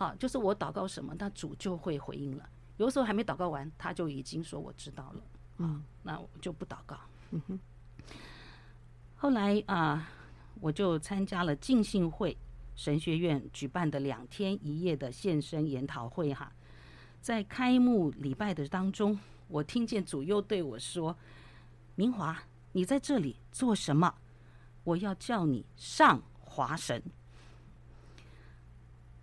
[0.05, 2.49] 啊，就是我祷告什么，那主就会回应了。
[2.77, 6.99] 有的时候还没祷告完，他就已经说我知道了，啊，那我就不祷告。
[7.31, 7.61] 嗯哼。
[9.17, 10.11] 后来啊，
[10.61, 12.37] 我就参加了浸信会
[12.75, 16.53] 神学院举办的两天一夜的献身研讨会哈，
[17.21, 21.17] 在开幕礼拜的当中，我听见主又对我说
[21.95, 22.37] ：“明华，
[22.73, 24.15] 你在这里做什么？
[24.83, 27.03] 我要叫你上华神。”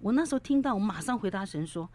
[0.01, 1.89] 我那时候听到，我马上回答神说：“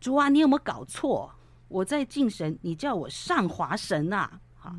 [0.00, 1.32] 主啊，你有没有搞错？
[1.68, 4.74] 我在敬神，你叫我上华神啊？”哈。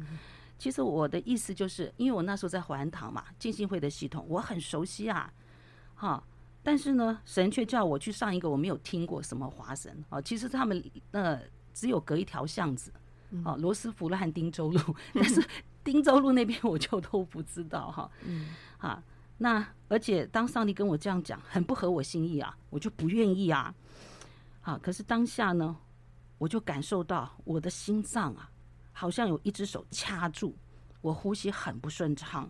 [0.57, 5.33] 其实我的意思就是，因为我那时候在华安堂嘛，浸信会的系统我很熟悉啊，
[5.95, 6.23] 哈，
[6.61, 10.21] 但是呢，神却叫我去上一个我没有听过什么华神啊。
[10.21, 11.41] 其实他们呃
[11.73, 12.93] 只有隔一条巷子，
[13.43, 15.43] 啊，罗斯福路和汀州路， 但是
[15.83, 18.11] 丁州路那边我就都不知道哈，
[18.77, 19.03] 啊，
[19.43, 23.73] 那而且当上帝跟我这样讲，很不合我心意啊，我就不愿意啊，
[24.61, 25.75] 啊，可是当下呢，
[26.37, 28.51] 我就感受到我的心脏啊。
[28.91, 30.55] 好像有一只手掐住
[31.01, 32.47] 我，呼吸很不顺畅，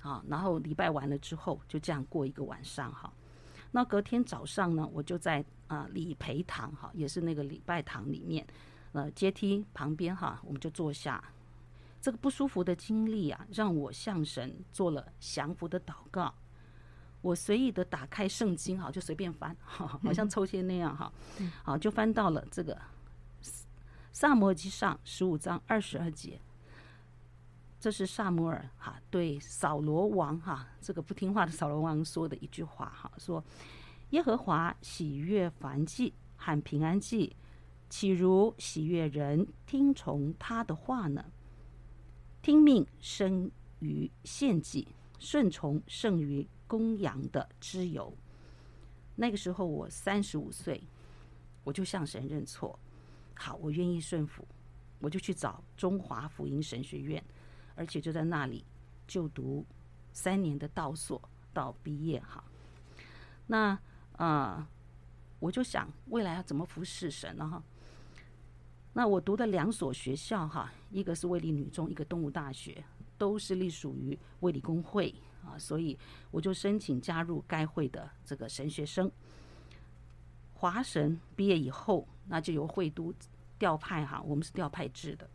[0.00, 3.12] 啊，然后礼拜完了之后就这样过一个晚上哈。
[3.70, 8.44] 那隔天早上呢，我就在啊礼培堂哈，也是那个礼拜堂里面，
[8.90, 11.22] 呃阶梯旁边哈，我们就坐下。
[12.02, 16.34] 这个不舒服的经历啊，让我向神做了降服的祷告。
[17.20, 21.12] 我随意的打开圣经哈，就随便翻，哈好像抽签那样哈，
[21.62, 22.76] 好就翻到了这个。
[24.10, 26.40] 撒母耳记上十五章二十二节，
[27.78, 33.42] 这是萨摩尔哈对扫罗王哈这个不听话的扫罗王说的一句话哈，说
[34.10, 37.36] 耶和华喜悦凡祭和平安祭，
[37.88, 41.24] 岂如喜悦人听从他的话呢？
[42.42, 44.88] 听命胜于献祭，
[45.20, 48.12] 顺从胜于公羊的脂油。
[49.14, 50.82] 那个时候我三十五岁，
[51.62, 52.76] 我就向神认错。
[53.34, 54.46] 好，我愿意顺服，
[54.98, 57.22] 我就去找中华福音神学院，
[57.76, 58.64] 而且就在那里
[59.06, 59.64] 就读
[60.12, 61.20] 三年的道所
[61.52, 62.42] 到毕业哈。
[63.46, 63.78] 那、
[64.16, 64.66] 呃，
[65.38, 67.62] 我就想未来要怎么服侍神呢哈？
[68.94, 72.84] 那我读的两所学校哈，一个是卫理女中，一个东吴大学，
[73.16, 75.98] 都是隶属于卫理公会啊，所以
[76.30, 79.10] 我就申请加入该会的这个神学生。
[80.52, 83.12] 华神毕业以后，那就由会都
[83.58, 85.28] 调派哈，我们是调派制的，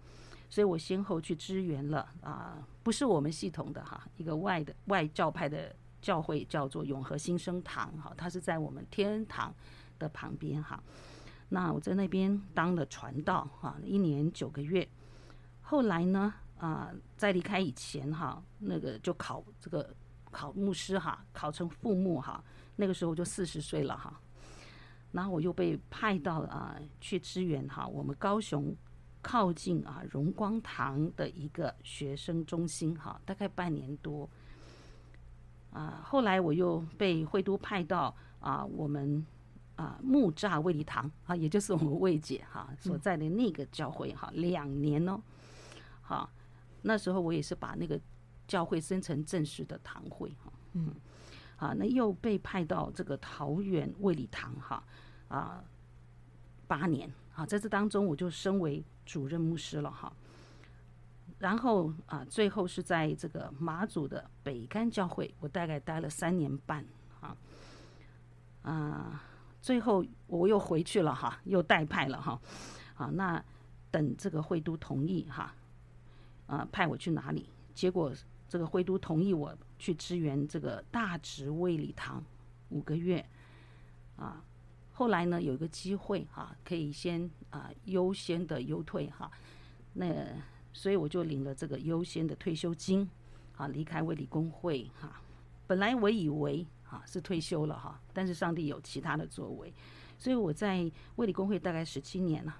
[0.50, 9.52] 所以我先后去支援了啊，不是我们系统的哈，一个外的外教派的教会叫做永和新生堂哈，它是在我们天堂
[9.98, 10.82] 的旁边哈。
[11.50, 14.88] 那我在那边当了传道哈，一年九个月。
[15.62, 19.94] 后来呢啊，在离开以前哈，那个就考这个
[20.32, 22.44] 考牧师哈，考成副牧哈，
[22.76, 24.20] 那个时候就四十岁了哈。
[25.12, 28.76] 然后我又被派到啊、去支援哈，我们高雄
[29.22, 34.30] 靠近啊荣光堂的一个学生中心哈，大概半年多。
[35.72, 39.26] 啊，后来我又被会都派到啊我们
[39.78, 45.18] 啊木栅卫理堂啊，也就是我们卫姐哈所在的那个教会哈，两年哦。
[46.02, 46.30] 好，
[46.82, 47.98] 那时候我也是把那个
[48.46, 50.52] 教会升成正式的堂会哈。
[50.74, 50.94] 嗯。
[51.58, 54.84] 啊，那又被派到这个桃园卫理堂哈，
[55.28, 55.64] 啊，
[56.68, 60.14] 八年啊，在这当中我就升为主任牧师了哈。
[61.40, 66.86] 然后啊，最后是在这个马祖的北干教会，我大概待了三年半
[67.22, 67.36] 啊。
[68.62, 69.24] 啊，
[69.68, 72.40] 最后我又回去了哈，又代派了哈。
[72.96, 73.44] 啊，那
[73.92, 75.54] 等这个会都同意哈，
[76.46, 77.50] 啊，派我去哪里？
[77.76, 78.14] 结果
[78.48, 79.54] 这个会都同意我。
[79.80, 82.24] 去支援这个大直卫理堂
[82.70, 83.24] 五个月
[84.16, 84.44] 啊，
[84.92, 89.30] 后来呢有一个机会哈、可以先啊优先的优退哈、
[89.94, 90.26] 那
[90.74, 93.08] 所以我就领了这个优先的退休金
[93.56, 95.22] 啊，离开卫理公会哈、
[95.68, 99.74] 本来我以为啊是退休了哈、啊，但是上帝有其他的作为，
[100.18, 102.58] 所以我在卫理公会大概十七年了。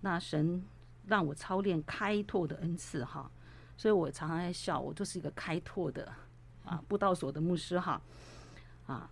[0.00, 0.62] 那神
[1.06, 3.20] 让我操练开拓的恩赐哈。
[3.20, 3.30] 啊
[3.76, 6.08] 所以我常常在笑，我就是一个开拓的
[6.64, 8.00] 啊布道所的牧师哈
[8.86, 9.10] 啊，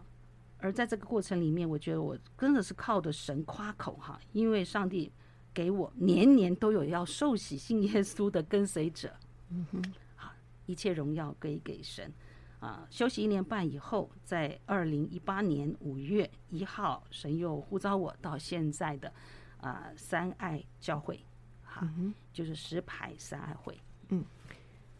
[0.58, 5.10] 而在这个过程里面，我觉得我真的是靠着神夸口哈，因为上帝
[5.52, 9.12] 给我年年都有要受洗信耶稣的跟随者，
[9.48, 9.82] 嗯哼，
[10.14, 10.30] 好，
[10.66, 12.12] 一切荣耀归给神
[12.62, 19.12] 啊，休息一年半以后，在二零一八年五月一号，神又呼召我到现在的
[19.60, 21.18] 啊三爱教会，
[21.64, 23.76] 哈、啊，嗯、就是石牌三爱会。
[24.10, 24.24] 嗯，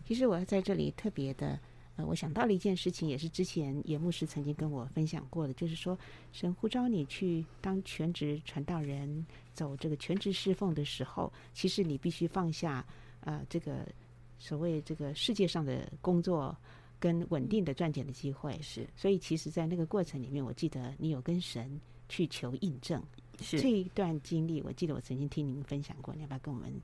[0.05, 1.57] 其实我要在这里特别的，
[1.95, 5.97] 呃，我想到了一件事情，也是之前严牧师曾经跟我分享过的，就是说，
[6.33, 12.85] 神呼召你去当全职传道人，走这个全职侍奉的时候，其实你必须放下，
[13.21, 13.87] 呃，这个
[14.41, 16.57] 所谓这个世界上的工作。
[17.03, 23.03] 跟稳定的赚钱的机会是，所以其实，在那个过程里面，我记得你有跟神去求印证，
[23.41, 24.63] 是这一段经历。
[24.63, 26.81] 我记得我曾经听您分享过，你要不要跟我们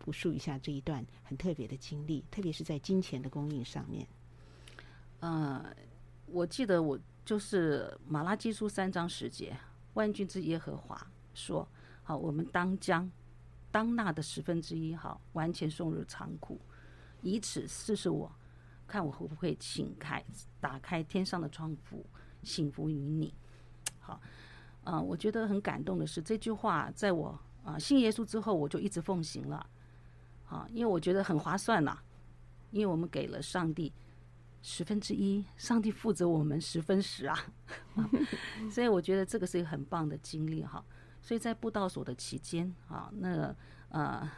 [0.00, 2.24] 复述一下这一段很特别的经历？
[2.32, 4.04] 特别是在金钱的供应上面。
[5.20, 5.64] 呃，
[6.26, 9.56] 我记得我就是马拉基书三章十节，
[9.94, 11.64] 万军之耶和华说
[12.02, 13.08] ：“好，我们当将
[13.70, 16.58] 当纳的十分之一，好，完全送入仓库，
[17.22, 18.28] 以此试试我。”
[18.90, 20.24] 看我会不会请开，
[20.60, 22.04] 打开天上的窗户，
[22.42, 23.32] 幸福于你。
[24.00, 24.20] 好，
[24.82, 29.64] 啊、我觉得很感动的是这句话，在我啊、信耶稣之后，我就一直奉行了。
[30.48, 31.96] 啊，因为我觉得很划算呐、
[32.72, 33.92] 因为我们给了上帝
[34.60, 37.38] 十分之一，上帝负责我们十分十啊，
[38.68, 40.84] 所以我觉得这个是一个很棒的经历哈。
[41.22, 43.54] 所以在布道所的期间啊，那
[43.90, 44.28] 呃，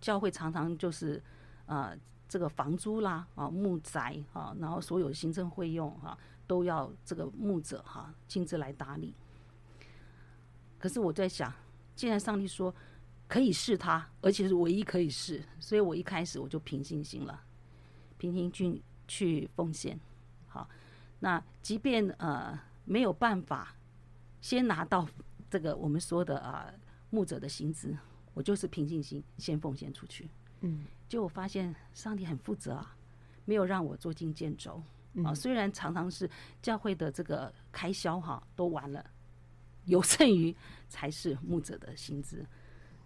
[0.00, 1.22] 教会常常就是
[1.66, 1.96] 呃。
[2.28, 9.14] 这个房租啦，啊，木宅啊，然后所有行政费用哈，都要这个牧者哈亲自来打理。
[10.78, 11.52] 可是我在想，
[11.94, 12.74] 既然上帝说
[13.28, 17.42] 可以试他，而且是唯一可以试，所以我一开始我就凭信心了，
[18.18, 19.98] 凭信心去奉献。
[20.48, 20.68] 好，
[21.20, 23.74] 那即便呃没有办法
[24.40, 25.08] 先拿到
[25.48, 26.72] 这个我们说的啊
[27.10, 27.96] 牧者的薪资，
[28.34, 30.28] 我就是凭信心先奉献出去。
[30.60, 30.84] 嗯。
[31.08, 32.96] 就我发现上帝很负责啊，
[33.44, 34.82] 没有让我捉襟见肘
[35.24, 35.32] 啊。
[35.32, 36.28] 虽然常常是
[36.60, 39.08] 教会的这个开销哈都完了，
[39.84, 40.54] 有剩余
[40.88, 42.44] 才是牧者的薪资，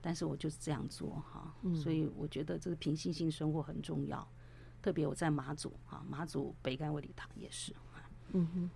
[0.00, 1.54] 但是我就是这样做哈。
[1.74, 4.26] 所以我觉得这个凭信心生活很重要，
[4.80, 7.74] 特别我在马祖啊，马祖北干卫礼堂也是。
[8.32, 8.70] 嗯哼，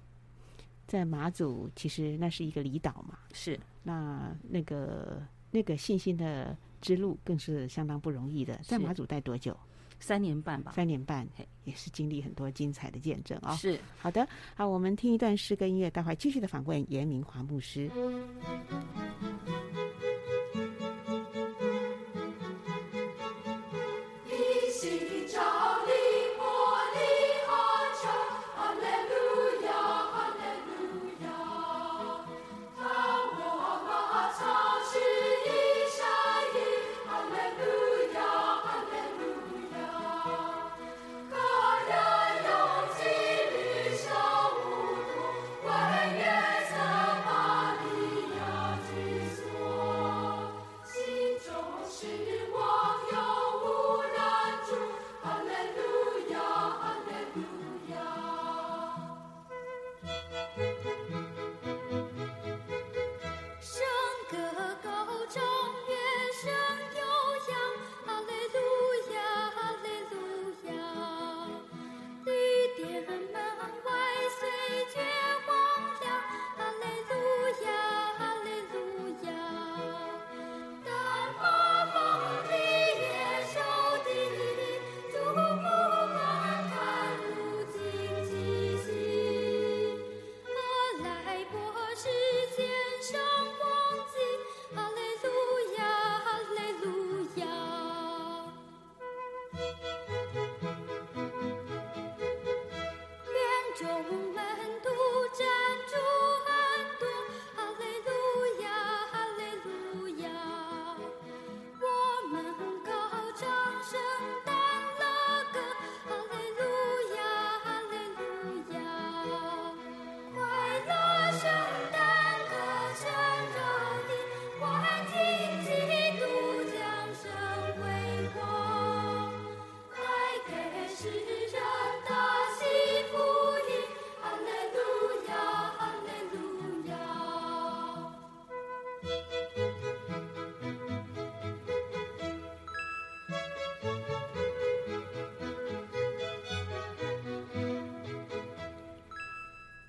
[0.87, 6.55] 在马祖其实那是一个离岛嘛，是那那个那个信心的。
[6.85, 9.59] 之路更是相当不容易的，在马祖待多久？
[9.99, 10.73] 三年半吧。
[10.77, 11.27] 三年半，
[11.65, 13.57] 也是经历很多精彩的见证啊、哦。
[13.57, 17.91] 是，好的，好，我们听一段诗歌音乐，待会继续的访问严明华牧师。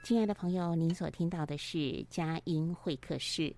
[0.06, 3.52] 亲爱的朋友，您所听到的是佳音会客室。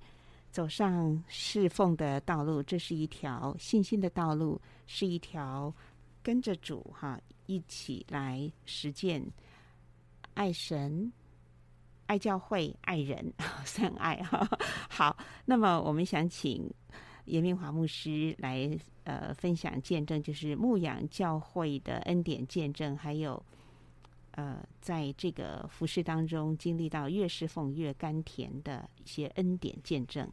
[0.49, 5.75] 走上侍奉的道路，这是一条信心的道路，是一条
[6.23, 9.21] 跟着主哈一起来实践
[10.35, 11.11] 爱神、
[12.05, 13.29] 爱教会、爱人，
[13.65, 14.47] 三爱哈。
[14.89, 16.73] 好，那么我们想请
[17.25, 18.71] 严明华牧师来
[19.03, 23.45] 呃分享见证，就是牧养教会的恩典见证，还有
[24.38, 30.31] 呃在这个服饰当中经历到越侍奉越甘甜的一些恩典见证。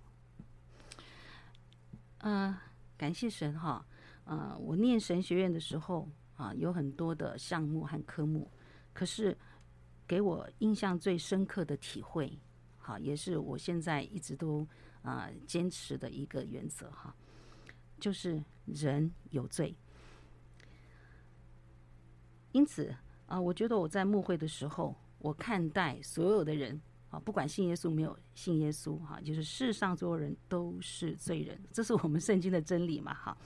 [2.18, 2.55] 嗯、
[2.96, 3.84] 感谢神哈。
[4.24, 8.50] 呃，我念神学院的时候啊，有很多的项目和科目，
[8.92, 9.36] 可是
[10.07, 12.38] 给我印象最深刻的体会，
[12.78, 14.66] 好，也是我现在一直都
[15.02, 17.14] 啊坚持的一个原则哈，
[17.98, 19.74] 就是人有罪。
[22.52, 22.94] 因此
[23.26, 33.36] 啊，我觉得我在牧会的时候，我看待所有的人啊，不管信耶稣没有信耶稣哈，就是世上所有人都是罪人，这是我们圣经的真理嘛哈。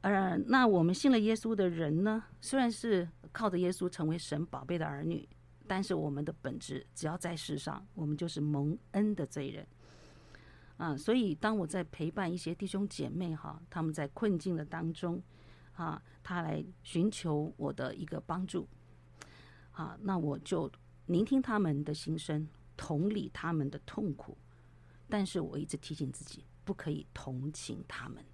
[0.00, 5.28] 呃，那我们信了耶稣的人呢，虽然是靠着耶稣成为神宝贝的儿女，
[5.68, 9.64] 但是我们的本质，只要在世上，我们就是蒙恩的罪人。
[10.78, 15.22] 啊，所以当我在陪伴一些弟兄姐妹哈，他们在困境的当中，
[15.74, 18.68] 啊，他来寻求我的一个帮助，
[19.72, 20.70] 啊，那我就
[21.06, 22.46] 聆听他们的心声，
[22.76, 24.36] 同理他们的痛苦，
[25.08, 28.24] 但是我一直提醒自己，不可以同情他们。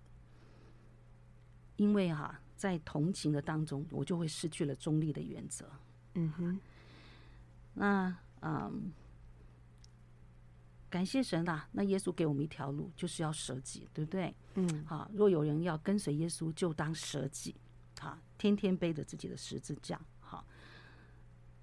[1.77, 5.71] 因为哈、啊，在同情的当中，我就会失去了中立的原则。
[6.15, 6.61] 嗯哼，
[7.75, 8.93] 那嗯，
[10.91, 14.35] 感谢神啊，那耶稣给我们一条路，就是要舍己，对不对？
[14.55, 17.55] 嗯，好，若有人要跟随耶稣，就当舍己，
[17.99, 20.45] 好，天天背着自己的十字架，好。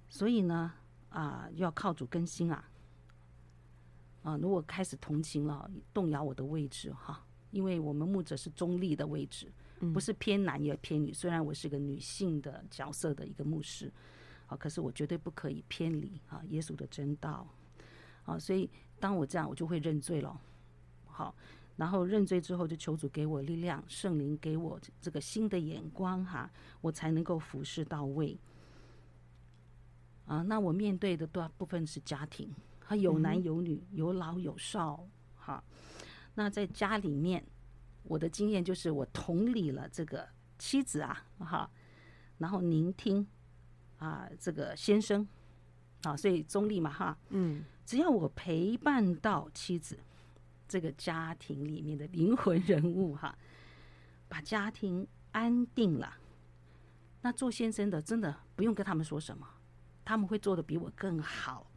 [0.09, 0.73] 所以呢，
[1.09, 2.69] 啊，要靠主更新啊，
[4.23, 9.51] 啊，如果开始同情了，动摇我的位置哈，因为我们牧者是中立的位置。
[9.93, 13.91] 不是偏男也偏女，虽然我是个女性的角色的一个牧师，
[14.45, 17.45] 好，可是我绝对不可以偏离啊耶稣的真道，
[18.25, 18.69] 啊，所以
[18.99, 20.39] 当我这样，我就会认罪了，
[21.05, 21.33] 好，
[21.77, 26.51] 然后认罪之后就求主给我力量，圣灵给我这个新的眼光哈，
[26.81, 28.37] 我才能够服侍到位。
[30.25, 35.63] 啊，那我面对的大部分是家庭，他有男有女，有老有少，哈，
[36.33, 37.45] 那在家里面。
[38.07, 41.67] 我的经验就是，我同理了这个妻子啊，哈，
[42.37, 43.25] 然后聆听
[43.97, 45.27] 啊这个先生，
[46.03, 49.99] 啊，所以中立嘛，哈，嗯，只要我陪伴到妻子
[50.67, 53.37] 这个家庭里面的灵魂人物哈，
[54.27, 56.17] 把家庭安定了，
[57.21, 59.47] 那做先生的真的不用跟他们说什么，
[60.03, 61.67] 他们会做的比我更好，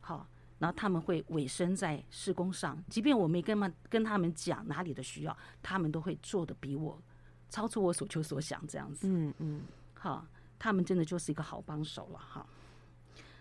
[0.00, 0.28] 好。
[0.58, 7.00] 然后他们会委身在事工上，即便我没跟他们跟他们讲哪里的需要，他们都会做的比我
[7.48, 9.06] 超出我所求所想这样子。
[9.08, 9.60] 嗯嗯，
[9.94, 10.26] 好，
[10.58, 12.44] 他们真的就是一个好帮手了哈。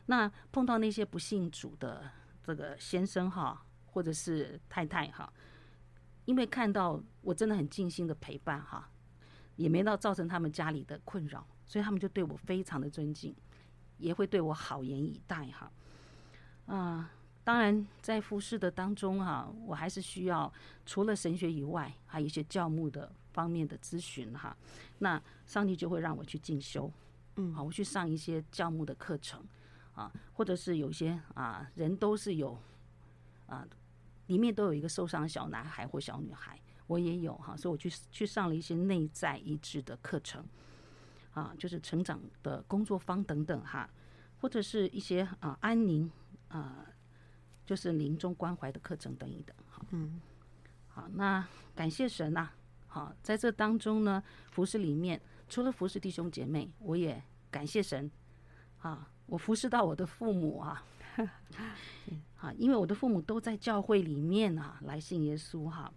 [0.08, 2.10] 那碰到那些不信主的
[2.44, 5.32] 这个先生哈，或者是太太哈，
[6.26, 8.90] 因为看到我真的很尽心的陪伴哈，
[9.56, 13.36] 也没到造成他们家里的困扰，所以他们就对我非常的尊敬，
[13.98, 15.72] 也会对我好言以待哈。
[16.68, 17.12] 啊，
[17.44, 20.52] 当然，在服侍的当中哈、啊，我还是需要
[20.86, 24.56] 除了神学以外，还有一些教牧的方面的咨询哈。
[25.00, 26.92] 那上帝就会让我去进修，
[27.36, 29.46] 嗯，好，我去上一些教牧的课程
[29.98, 32.58] 啊，或者是有些啊人都是有
[33.48, 33.68] 啊，
[34.28, 40.46] 里面都有一个受伤的小男孩或小女孩，我也有哈、啊，所以我去去上了一些内在医治的课程
[41.32, 43.90] 啊，就是成长的工作坊等等哈、啊，
[44.40, 46.10] 或者是一些啊安宁。
[46.50, 46.94] 啊、呃，
[47.66, 50.22] 就是临终关怀的课程等一等，好，嗯，
[50.88, 51.46] 好，那
[51.76, 52.56] 感谢神呐、啊，
[52.88, 57.22] 好，在这当中呢，服侍里面除了服侍弟兄姐妹，我也
[57.52, 58.10] 感谢神，
[58.80, 60.84] 啊，我服侍到我的父母啊，
[62.38, 65.94] 啊，因为我的父母都在教会里面啊，来信耶稣哈，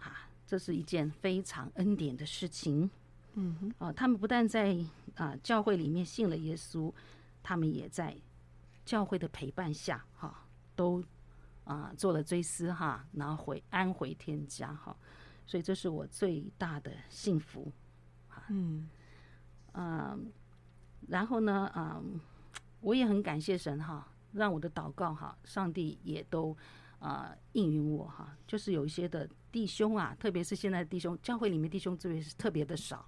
[0.00, 2.90] 啊，这是一件非常恩典的事情，
[3.34, 4.76] 嗯哼，啊，他们不但在
[5.14, 6.92] 啊教会里面信了耶稣，
[7.42, 8.16] 他们也在。
[8.84, 11.00] 教会的陪伴下，哈，都
[11.62, 14.94] 啊做了追思哈，然后回安回天家哈，
[15.46, 17.70] 所以这是我最大的幸福，
[18.48, 18.90] 嗯，
[19.70, 20.18] 啊，
[21.08, 22.02] 然后呢，啊，
[22.80, 26.56] 我也很感谢神哈，让我的祷告哈，上帝也都
[26.98, 33.06] 啊应允我哈，就是有一些的弟兄啊，特别是现在弟兄，教会里面弟兄资源是特别的少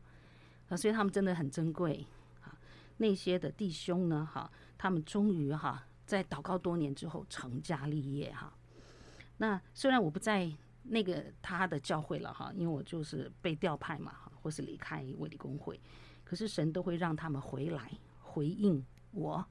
[0.69, 2.07] 啊，所以他们真的很珍贵
[2.43, 2.59] 啊，
[2.99, 4.51] 那些的弟兄呢，哈。
[4.77, 8.53] 他们终于哈，在祷告多年之后成家立业哈。
[9.39, 15.81] 那虽然我不在那个他的教会了哈，因为我就是被调派嘛哈，或是离开卫理公会，
[16.25, 19.45] 可是神都会让他们回来回应我，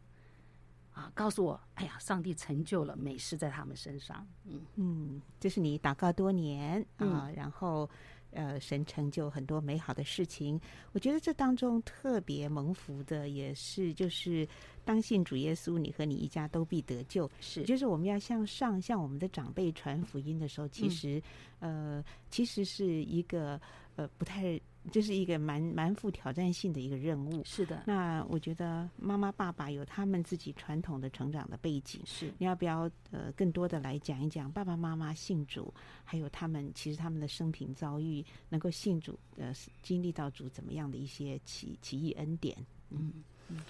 [0.91, 4.28] 啊，告诉我，哎呀，上帝成就了美事在他们身上。
[4.43, 7.89] 嗯嗯，这是你祷告多年啊，嗯、然后。
[8.36, 10.59] 呃，神成就很多美好的事情。
[10.91, 14.47] 我觉得这当中特别蒙福的，也是就是
[14.84, 17.30] 当信主耶稣，你和你一家都必得救。
[17.39, 21.21] 是，就是我们要向上向我们的长辈传福音的时候，其实，
[21.59, 23.61] 嗯、呃，其实是一个
[23.97, 24.59] 呃不太。
[24.91, 27.41] 这是一个蛮蛮富挑战性的一个任务。
[27.45, 32.01] 是的，那我觉得妈妈爸爸有他们自己传统的成长的背景。
[32.05, 35.73] 是，你要不要呃更多的来讲一讲爸爸妈妈信主，
[36.03, 42.57] 还有他们其实他们的生平遭遇，能够信主呃经历到主怎么样的一些奇奇异恩典？
[42.89, 43.61] 嗯嗯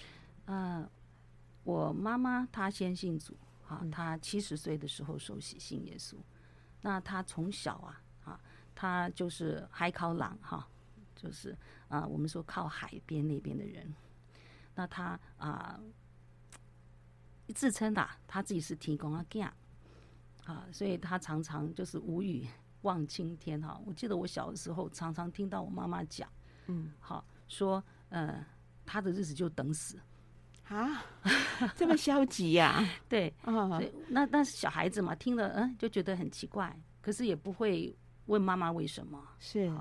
[0.46, 0.90] 呃，
[1.62, 3.36] 我妈妈她先信主
[3.68, 6.16] 啊，她七十岁的时候受洗信耶稣。
[6.82, 8.40] 那她从小啊啊，
[8.74, 10.68] 她就是海考朗哈。
[11.24, 11.52] 就是
[11.88, 13.94] 啊、呃，我们说靠海边那边的人，
[14.74, 15.80] 那他啊、
[17.46, 19.48] 呃、自称啊，他自己是提供阿囝
[20.44, 22.46] 啊，所以他常常就是无语
[22.82, 23.80] 望青天哈。
[23.86, 26.28] 我记得我小的时候，常常听到我妈妈讲，
[26.66, 28.44] 嗯，好说，呃，
[28.84, 29.98] 他的日子就等死
[30.68, 31.04] 啊，
[31.74, 32.88] 这么消极呀、啊？
[33.08, 37.96] 对，所以那那是小孩子嘛，听了嗯就觉得很奇怪，可是也不会
[38.26, 39.72] 问妈妈为什么，是。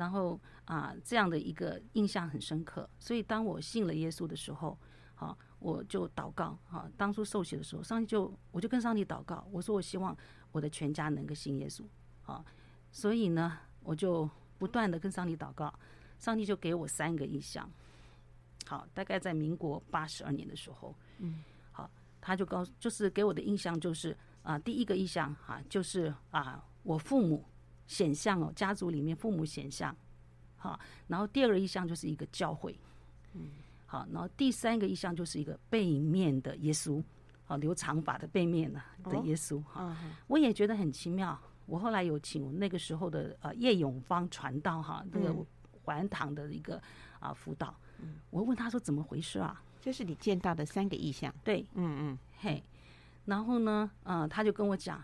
[0.00, 4.78] 然后啊，这样的一个印象很深刻，所以当我信了耶稣的时候，
[5.14, 10.16] 好，我就祷告，哈，当初受洗的时候，上帝就我就跟上帝祷告，我说我希望
[10.52, 11.84] 我的全家能够信耶稣，
[12.24, 12.42] 啊，
[12.90, 14.26] 所以呢，我就
[14.56, 15.70] 不断的跟上帝祷告，
[16.18, 17.70] 上帝就给我三个意象，
[18.64, 21.90] 好，大概在民国八十二年的时候，嗯，好，
[22.22, 27.44] 他就告，就是给我的印象就是啊，第一个意象哈，就是啊，我父母。
[27.90, 29.94] 显像哦，家族里面父母显像，
[30.56, 30.78] 好，
[31.08, 32.78] 然后第二个意象就是一个教会，
[33.34, 33.50] 嗯，
[33.84, 37.02] 好，然后第三个意象就是一个背面的耶稣，
[37.44, 39.96] 好，留长发的背面呢的耶稣，哈，
[40.28, 41.36] 我也觉得很奇妙。
[41.66, 45.34] 我后来有请那个时候的呃叶永芳传道哈，那个
[45.82, 46.80] 环堂的一个
[47.18, 47.74] 啊辅导，
[48.30, 49.60] 我问他说怎么回事啊？
[49.80, 52.62] 就是你见到的三个意象，对，嗯嗯，嘿，
[53.24, 55.02] 然后呢，嗯，他就跟我讲，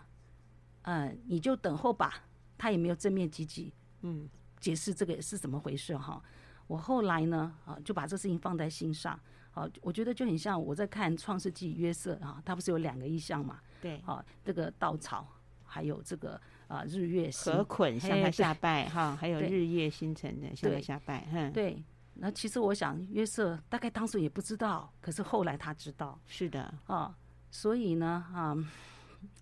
[0.83, 2.23] 嗯，你就等候吧。
[2.57, 4.27] 他也没有正面积极，嗯，
[4.59, 6.21] 解释这个是怎么回事哈。
[6.67, 9.17] 我后来呢，啊，就把这事情放在心上。
[9.51, 13.59] 好，我觉得就很像我在看《创世纪》约瑟啊，他不是有两个意象嘛？
[13.81, 15.27] 对，啊，这个稻草，
[15.63, 21.27] 还有这个啊日月河捆向他下拜哈，还有日月星辰的向他下拜。
[21.31, 21.83] 嗯，对。
[22.19, 26.19] 那其实我想，约瑟大概当时也不知道，可是后来他知道。
[26.25, 27.15] 是的，啊，
[27.49, 28.57] 所以呢，啊。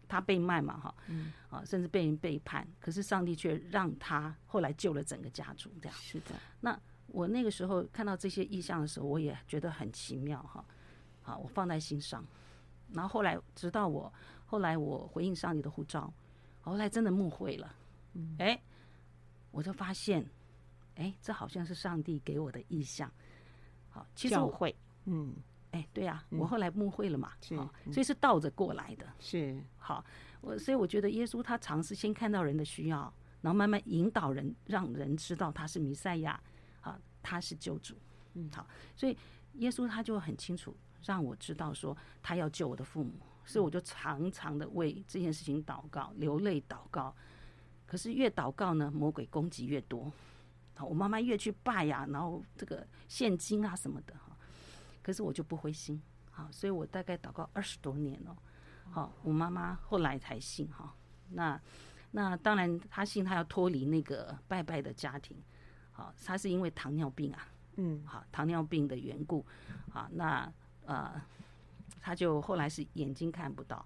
[0.08, 0.96] 他被卖嘛，哈，
[1.50, 5.98] 啊，甚至被人背叛，可是上帝却让他后来救了整个家族，这样。
[5.98, 6.36] 是的。
[6.60, 10.64] 那我那个时候看到这些意象的时候，我也觉得很奇妙，哈，
[11.22, 12.26] 好，我放在心上。
[12.94, 14.12] 然后后来，直到我
[14.46, 16.14] 后来我回应上帝的护照，
[16.62, 17.76] 后来真的牧会了，
[18.14, 18.62] 嗯，哎，
[19.52, 20.26] 我就发现，
[20.96, 23.12] 哎，这好像是上帝给我的意象。
[23.90, 24.76] 好，其实我会，
[25.06, 25.36] 嗯。
[25.76, 29.62] 哎，对呀、啊，我后来慕会了嘛，是、哦，所以是倒着过来的，是。
[29.78, 30.04] 好，
[30.40, 36.40] 我所以我觉得耶稣他尝试先看到人的需要，然后慢慢引导人，让人知道他是弥赛亚，
[36.80, 37.94] 啊，他是救主，
[38.36, 38.66] 嗯，好，
[38.96, 39.18] 所以
[39.56, 40.74] 耶稣他就很清楚
[41.04, 43.12] 让我知道说他要救我的父母，
[43.44, 47.14] 所以我就常常的为这件事情祷告，流泪祷告，
[47.86, 50.10] 可是越祷告呢，魔鬼攻击越多，
[50.76, 54.14] 好，我妈妈越去拜呀、啊，然后这个现金啊什么的。
[55.06, 56.02] 可是我就不灰心，
[56.32, 58.36] 好，所以我大概祷告二十多年了，
[58.90, 60.96] 好，我妈妈后来才信哈。
[61.30, 61.62] 那
[62.10, 65.38] 那当然，她信她要脱离那个拜拜的家庭，
[65.92, 69.46] 好，她是因为糖尿病啊，嗯，好，糖尿病的缘故，
[69.92, 70.52] 好，那
[70.86, 71.22] 呃，
[72.02, 73.86] 她就后来是眼睛看不到，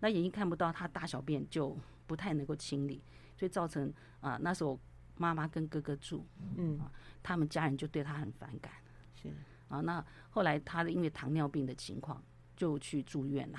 [0.00, 3.00] 那眼睛看不到，她大小便就不太能够清理，
[3.36, 3.86] 所以造成
[4.20, 4.76] 啊、呃，那时候
[5.16, 6.80] 妈妈跟哥哥住，嗯，
[7.22, 8.72] 他们家人就对她很反感，
[9.14, 9.32] 是。
[9.68, 12.22] 啊，那后来他因为糖尿病的情况
[12.56, 13.58] 就去住院了，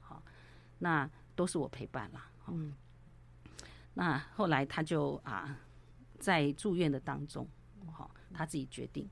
[0.00, 0.22] 好，
[0.78, 2.74] 那都是我陪伴了，嗯，
[3.94, 5.58] 那后来他就啊，
[6.18, 7.46] 在住院的当中，
[7.90, 9.08] 好，他自己决定，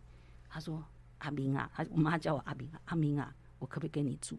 [0.49, 0.82] 他说
[1.18, 4.38] 阿明啊，他我妈叫我阿明，阿明啊，我可不可以跟你住？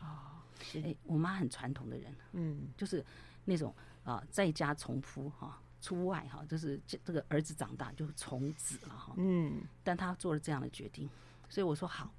[0.00, 3.04] 哦，是，哎，我妈很传统的人，嗯，就是
[3.44, 3.74] 那种
[4.04, 11.08] 啊，在家从夫哈，出外哈，就是这这个儿子长大就从子了哈，嗯，但他做了这样的决定。
[11.52, 12.10] 所以我说好，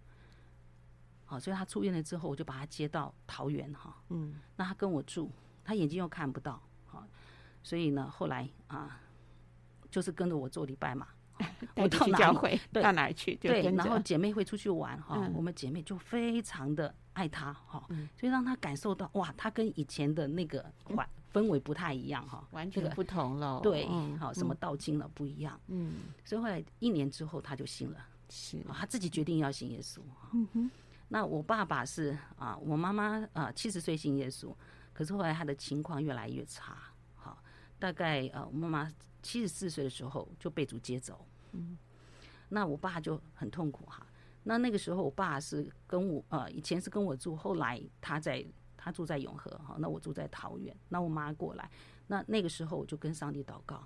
[1.26, 5.32] 好，所以他出院了之后，我就把他接到桃园哈，嗯，那他跟我住，
[5.64, 7.04] 他眼睛又看不到，好，
[7.64, 9.02] 所以呢，后来啊，
[9.90, 11.08] 就是跟着我做礼拜嘛，
[11.78, 13.34] 我到教会，到哪儿去？
[13.38, 17.84] 对，然后姐妹会出去玩哈，我们姐妹就非常的爱他哈，
[18.16, 22.70] 所以让他感受到哇，他跟以前的那个环氛围不太一样哈，完。
[22.70, 23.60] 全不同了。
[23.62, 23.88] 对，
[24.20, 25.60] 好，什么道经了不一样。
[25.70, 27.98] 嗯，所以后来一年之后他就信了，
[28.34, 30.02] 是他自己决定要信耶稣。
[30.34, 30.72] 嗯哼，
[31.08, 34.52] 那我爸爸是啊，我妈妈啊七十岁信耶稣，
[34.92, 36.78] 可是后来他的情况越来越差，
[37.14, 37.44] 好，
[37.78, 41.24] 大概呃我妈妈七十四岁的时候就被主接走。
[41.52, 41.78] 嗯，
[42.50, 44.06] 那我爸就很痛苦哈。
[44.44, 48.44] 那那个时候，我爸是跟我呃，以前是跟我住，后来他在
[48.76, 50.76] 他住在永和哈，那我住在桃园。
[50.90, 51.70] 那我妈过来，
[52.08, 53.82] 那那个时候我就跟上帝祷告。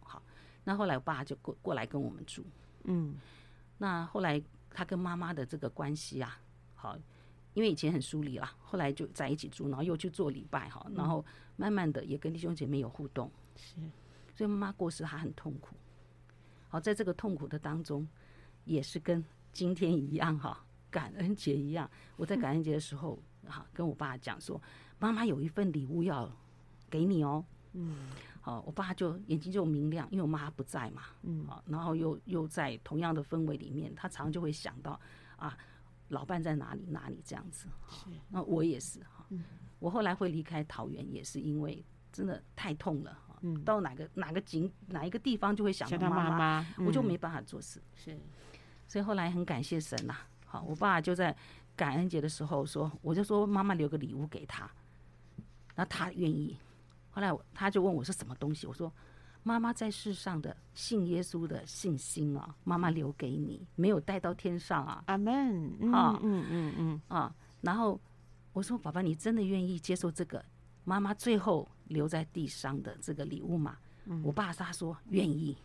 [0.00, 0.22] 好，
[0.64, 2.44] 那后来我爸就过过来跟我们住。
[2.84, 3.14] 嗯，
[3.80, 6.38] 那后来他跟妈妈的这个关系啊，
[6.74, 6.98] 好，
[7.54, 11.24] 因为以前很疏离啦，后来就在一起住，然后又去做礼拜哈，然后
[11.56, 13.32] 慢慢的也跟弟兄姐妹有互动。
[13.56, 13.76] 是，
[14.36, 15.74] 所以妈妈过世，他很痛苦。
[16.68, 18.06] 好，在这个痛苦的当中，
[18.66, 21.90] 也是跟今天一样哈， 感恩节一样。
[22.16, 24.60] 我在感恩节的时候，哈，跟我爸讲说，
[24.98, 26.30] 妈妈有一份礼物要
[26.90, 27.42] 给你哦。
[27.72, 27.96] 嗯，
[28.42, 31.02] 好，我爸就眼睛就明亮，因为我妈不在嘛。
[31.22, 34.98] 嗯，好，然后又又在同样的氛围里面，他常常就会想到
[35.36, 35.56] 啊，
[36.08, 37.68] 老伴在哪里哪里这样子。
[37.88, 39.26] 是，那我也是哈。
[39.78, 43.18] 我后来会离开桃园，也是因为真的太痛了。
[43.42, 47.82] 嗯，到哪个哪个景哪一个地方就会想到妈妈，我就没办法做事。
[47.94, 48.18] 是，
[48.88, 50.16] 所以后来很感谢神呐。
[50.46, 51.36] 好，我爸就在
[51.76, 54.70] 感恩节的时候说，我就说妈妈留个礼物给他，
[55.74, 56.56] 那他愿意。
[57.10, 58.92] 后来他就问我是什么东西，我说
[59.42, 65.02] 妈妈在世上的信耶稣的信心啊，妈妈留给你，没有带到天上啊。
[65.06, 65.92] 阿门。
[65.92, 68.00] 啊，嗯嗯嗯啊，然后
[68.52, 70.44] 我说爸爸，你真的愿意接受这个？
[70.84, 75.56] 妈妈最后留在地上的这个礼物吗，嗯、我爸他说愿意，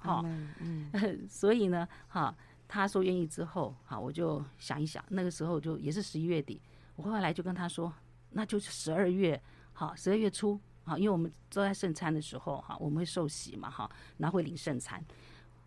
[0.00, 0.22] 好，
[0.60, 0.90] 嗯，
[1.30, 2.36] 所以呢，哈，
[2.66, 6.60] 他说愿意之后，好，我就想一想，那个时候就也是十一月底，
[6.96, 7.90] 我后来就跟他说，
[8.30, 9.40] 那就是十二月，
[9.72, 15.04] 好，十二月初，好，因为我们坐在圣餐的时候，哈，我们会受洗嘛，哈，然后会领圣餐，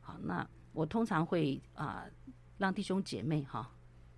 [0.02, 3.70] 好，那我通常会啊、呃，让弟兄姐妹哈，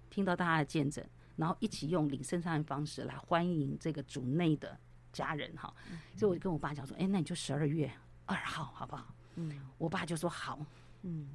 [0.09, 1.05] 听到大家的见证。
[1.35, 4.77] 然后一起用领圣餐的方式来欢迎这个主内的
[5.11, 5.73] 家人哈，
[6.15, 7.91] 所以我就跟我爸讲说，哎，那你就十二月
[8.27, 9.15] 二号好不好？
[9.33, 10.63] 嗯，我爸就说好，
[11.01, 11.29] 嗯，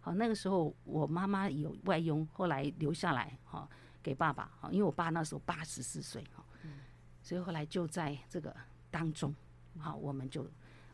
[0.00, 3.68] 好，那个时候我妈妈有外佣，后来留下来哈
[4.02, 6.44] 给爸爸哈，因为我爸那时候八十四岁哈，
[7.22, 8.52] 所以后来就在这个
[8.94, 9.34] 当中，
[9.76, 10.44] 好，我们就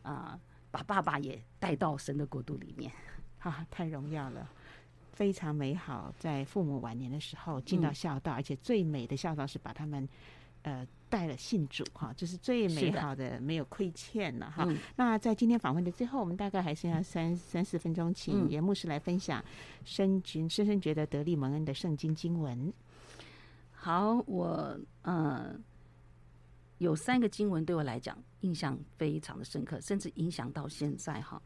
[0.01, 0.41] 啊、呃、
[0.71, 2.91] 把爸爸也带到神的国度里面，
[3.39, 4.49] 哈，太荣耀了。
[5.13, 10.09] 非常美好，在父母晚年的时候尽到孝道，嗯、而且最美的孝道是把他们，
[10.63, 14.65] 呃，带了信主哈，这是最美好的，没有亏欠了哈。
[14.67, 19.45] 嗯、那在今天访问的最后，我们大概还剩下三三四分钟，请严牧师来分享
[19.85, 22.73] 深君深深觉得得力蒙恩的圣经经文。
[23.73, 25.55] 好，我呃
[26.81, 31.41] 有三个经文对我来讲印象非常的深刻，甚至影响到现在哈。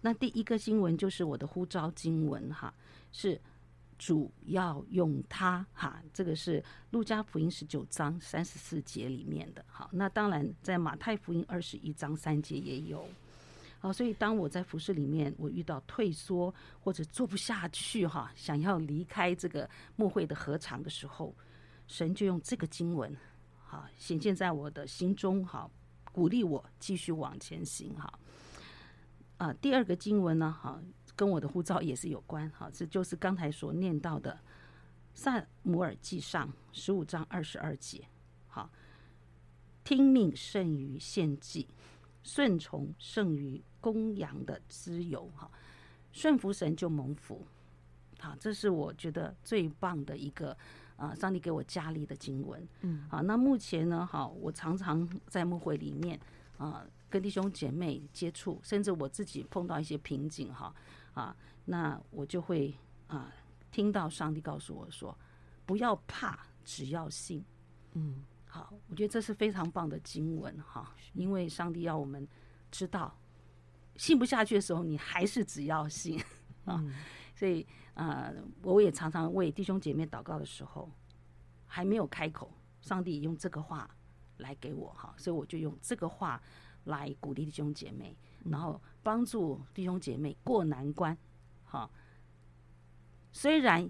[0.00, 2.74] 那第一个经文就是我的呼召经文哈，
[3.12, 3.40] 是
[3.96, 9.64] 主要用它哈，这个是路加福音十九章三十四节里面的。
[9.68, 13.06] 好，那当然在马太福音二十一章三节也有。
[13.78, 21.32] 好，所以当我在服事里面，我遇到退缩或者做不下去哈，想要离开这个牧会的合场的时候，
[21.86, 23.16] 神就用这个经文
[23.70, 25.70] 哈显现在我的心中哈，
[26.10, 28.12] 鼓励我继续往前行哈。
[29.36, 30.82] 啊，第二个经文呢，哈，
[31.14, 34.32] 跟我的护照也是有关，哈，这就是刚才所念到的
[35.14, 38.04] 《撒母耳记上》十五章二十二节，
[38.48, 38.68] 好，
[39.84, 41.68] 听命胜于献祭，
[42.24, 45.50] 顺从胜于公羊的脂油，哈，
[46.12, 47.46] 顺服神就蒙福，
[48.18, 50.54] 好，这是我觉得最棒的一个
[51.00, 56.20] 啊，上帝给我加力的经文，嗯，好，那目前呢，哈，我常常在牧会里面
[56.58, 56.86] 啊。
[57.12, 60.72] 跟弟兄姐妹接触，甚至我自己碰到一些瓶颈哈
[61.12, 62.72] 啊，那我就会
[63.08, 63.32] 啊
[63.72, 65.18] 听到上帝告诉我说，
[65.66, 67.44] 不要怕，只要信。
[67.94, 72.24] 嗯，好，我觉得这是非常棒的经文哈，因为上帝要我们
[72.70, 73.18] 知道，
[73.96, 76.16] 信不下去的时候，你还是只要信
[76.64, 76.80] 啊。
[77.40, 78.30] 所以啊，
[78.60, 80.90] 我也常常为弟兄姐妹祷告的时候，
[81.66, 83.88] 还没有开口，上帝用这个话
[84.36, 86.38] 来给我哈，所以我就用这个话。
[86.84, 88.16] 来鼓励弟兄姐妹，
[88.46, 91.16] 然后帮助弟兄姐妹过难关。
[91.66, 91.88] 哈，
[93.32, 93.88] 虽然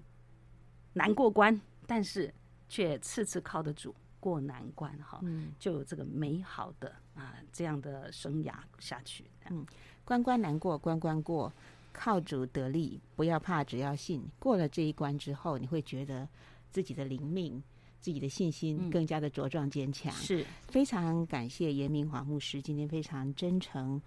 [0.91, 2.31] 难过关，但是
[2.67, 9.31] 却次次靠得住，过难关哈，嗯，就有这个美好的啊这样的生涯下去。
[9.49, 9.65] 嗯，
[10.03, 11.51] 关关难过关关过，
[11.93, 14.23] 靠主得力，不要怕，只要信。
[14.39, 16.27] 过了这一关之后，你会觉得
[16.69, 17.61] 自己的灵命、
[17.99, 20.13] 自己的信心更加的茁壮坚强。
[20.13, 24.01] 嗯、是非常感谢严明华牧师今天非常真诚、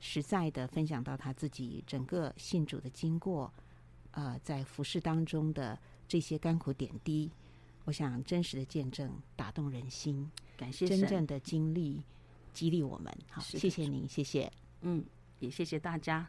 [0.00, 3.52] 实在的分享到他自己整个信主的经过，
[4.12, 7.30] 呃，在服饰当中的这些甘苦点滴，
[7.84, 12.02] 我想真实的见证打动人心，感谢真正的经历
[12.52, 13.12] 激励我们。
[13.30, 14.50] 好，谢谢您，谢谢。
[14.80, 15.04] 嗯，
[15.40, 16.28] 也谢谢大家。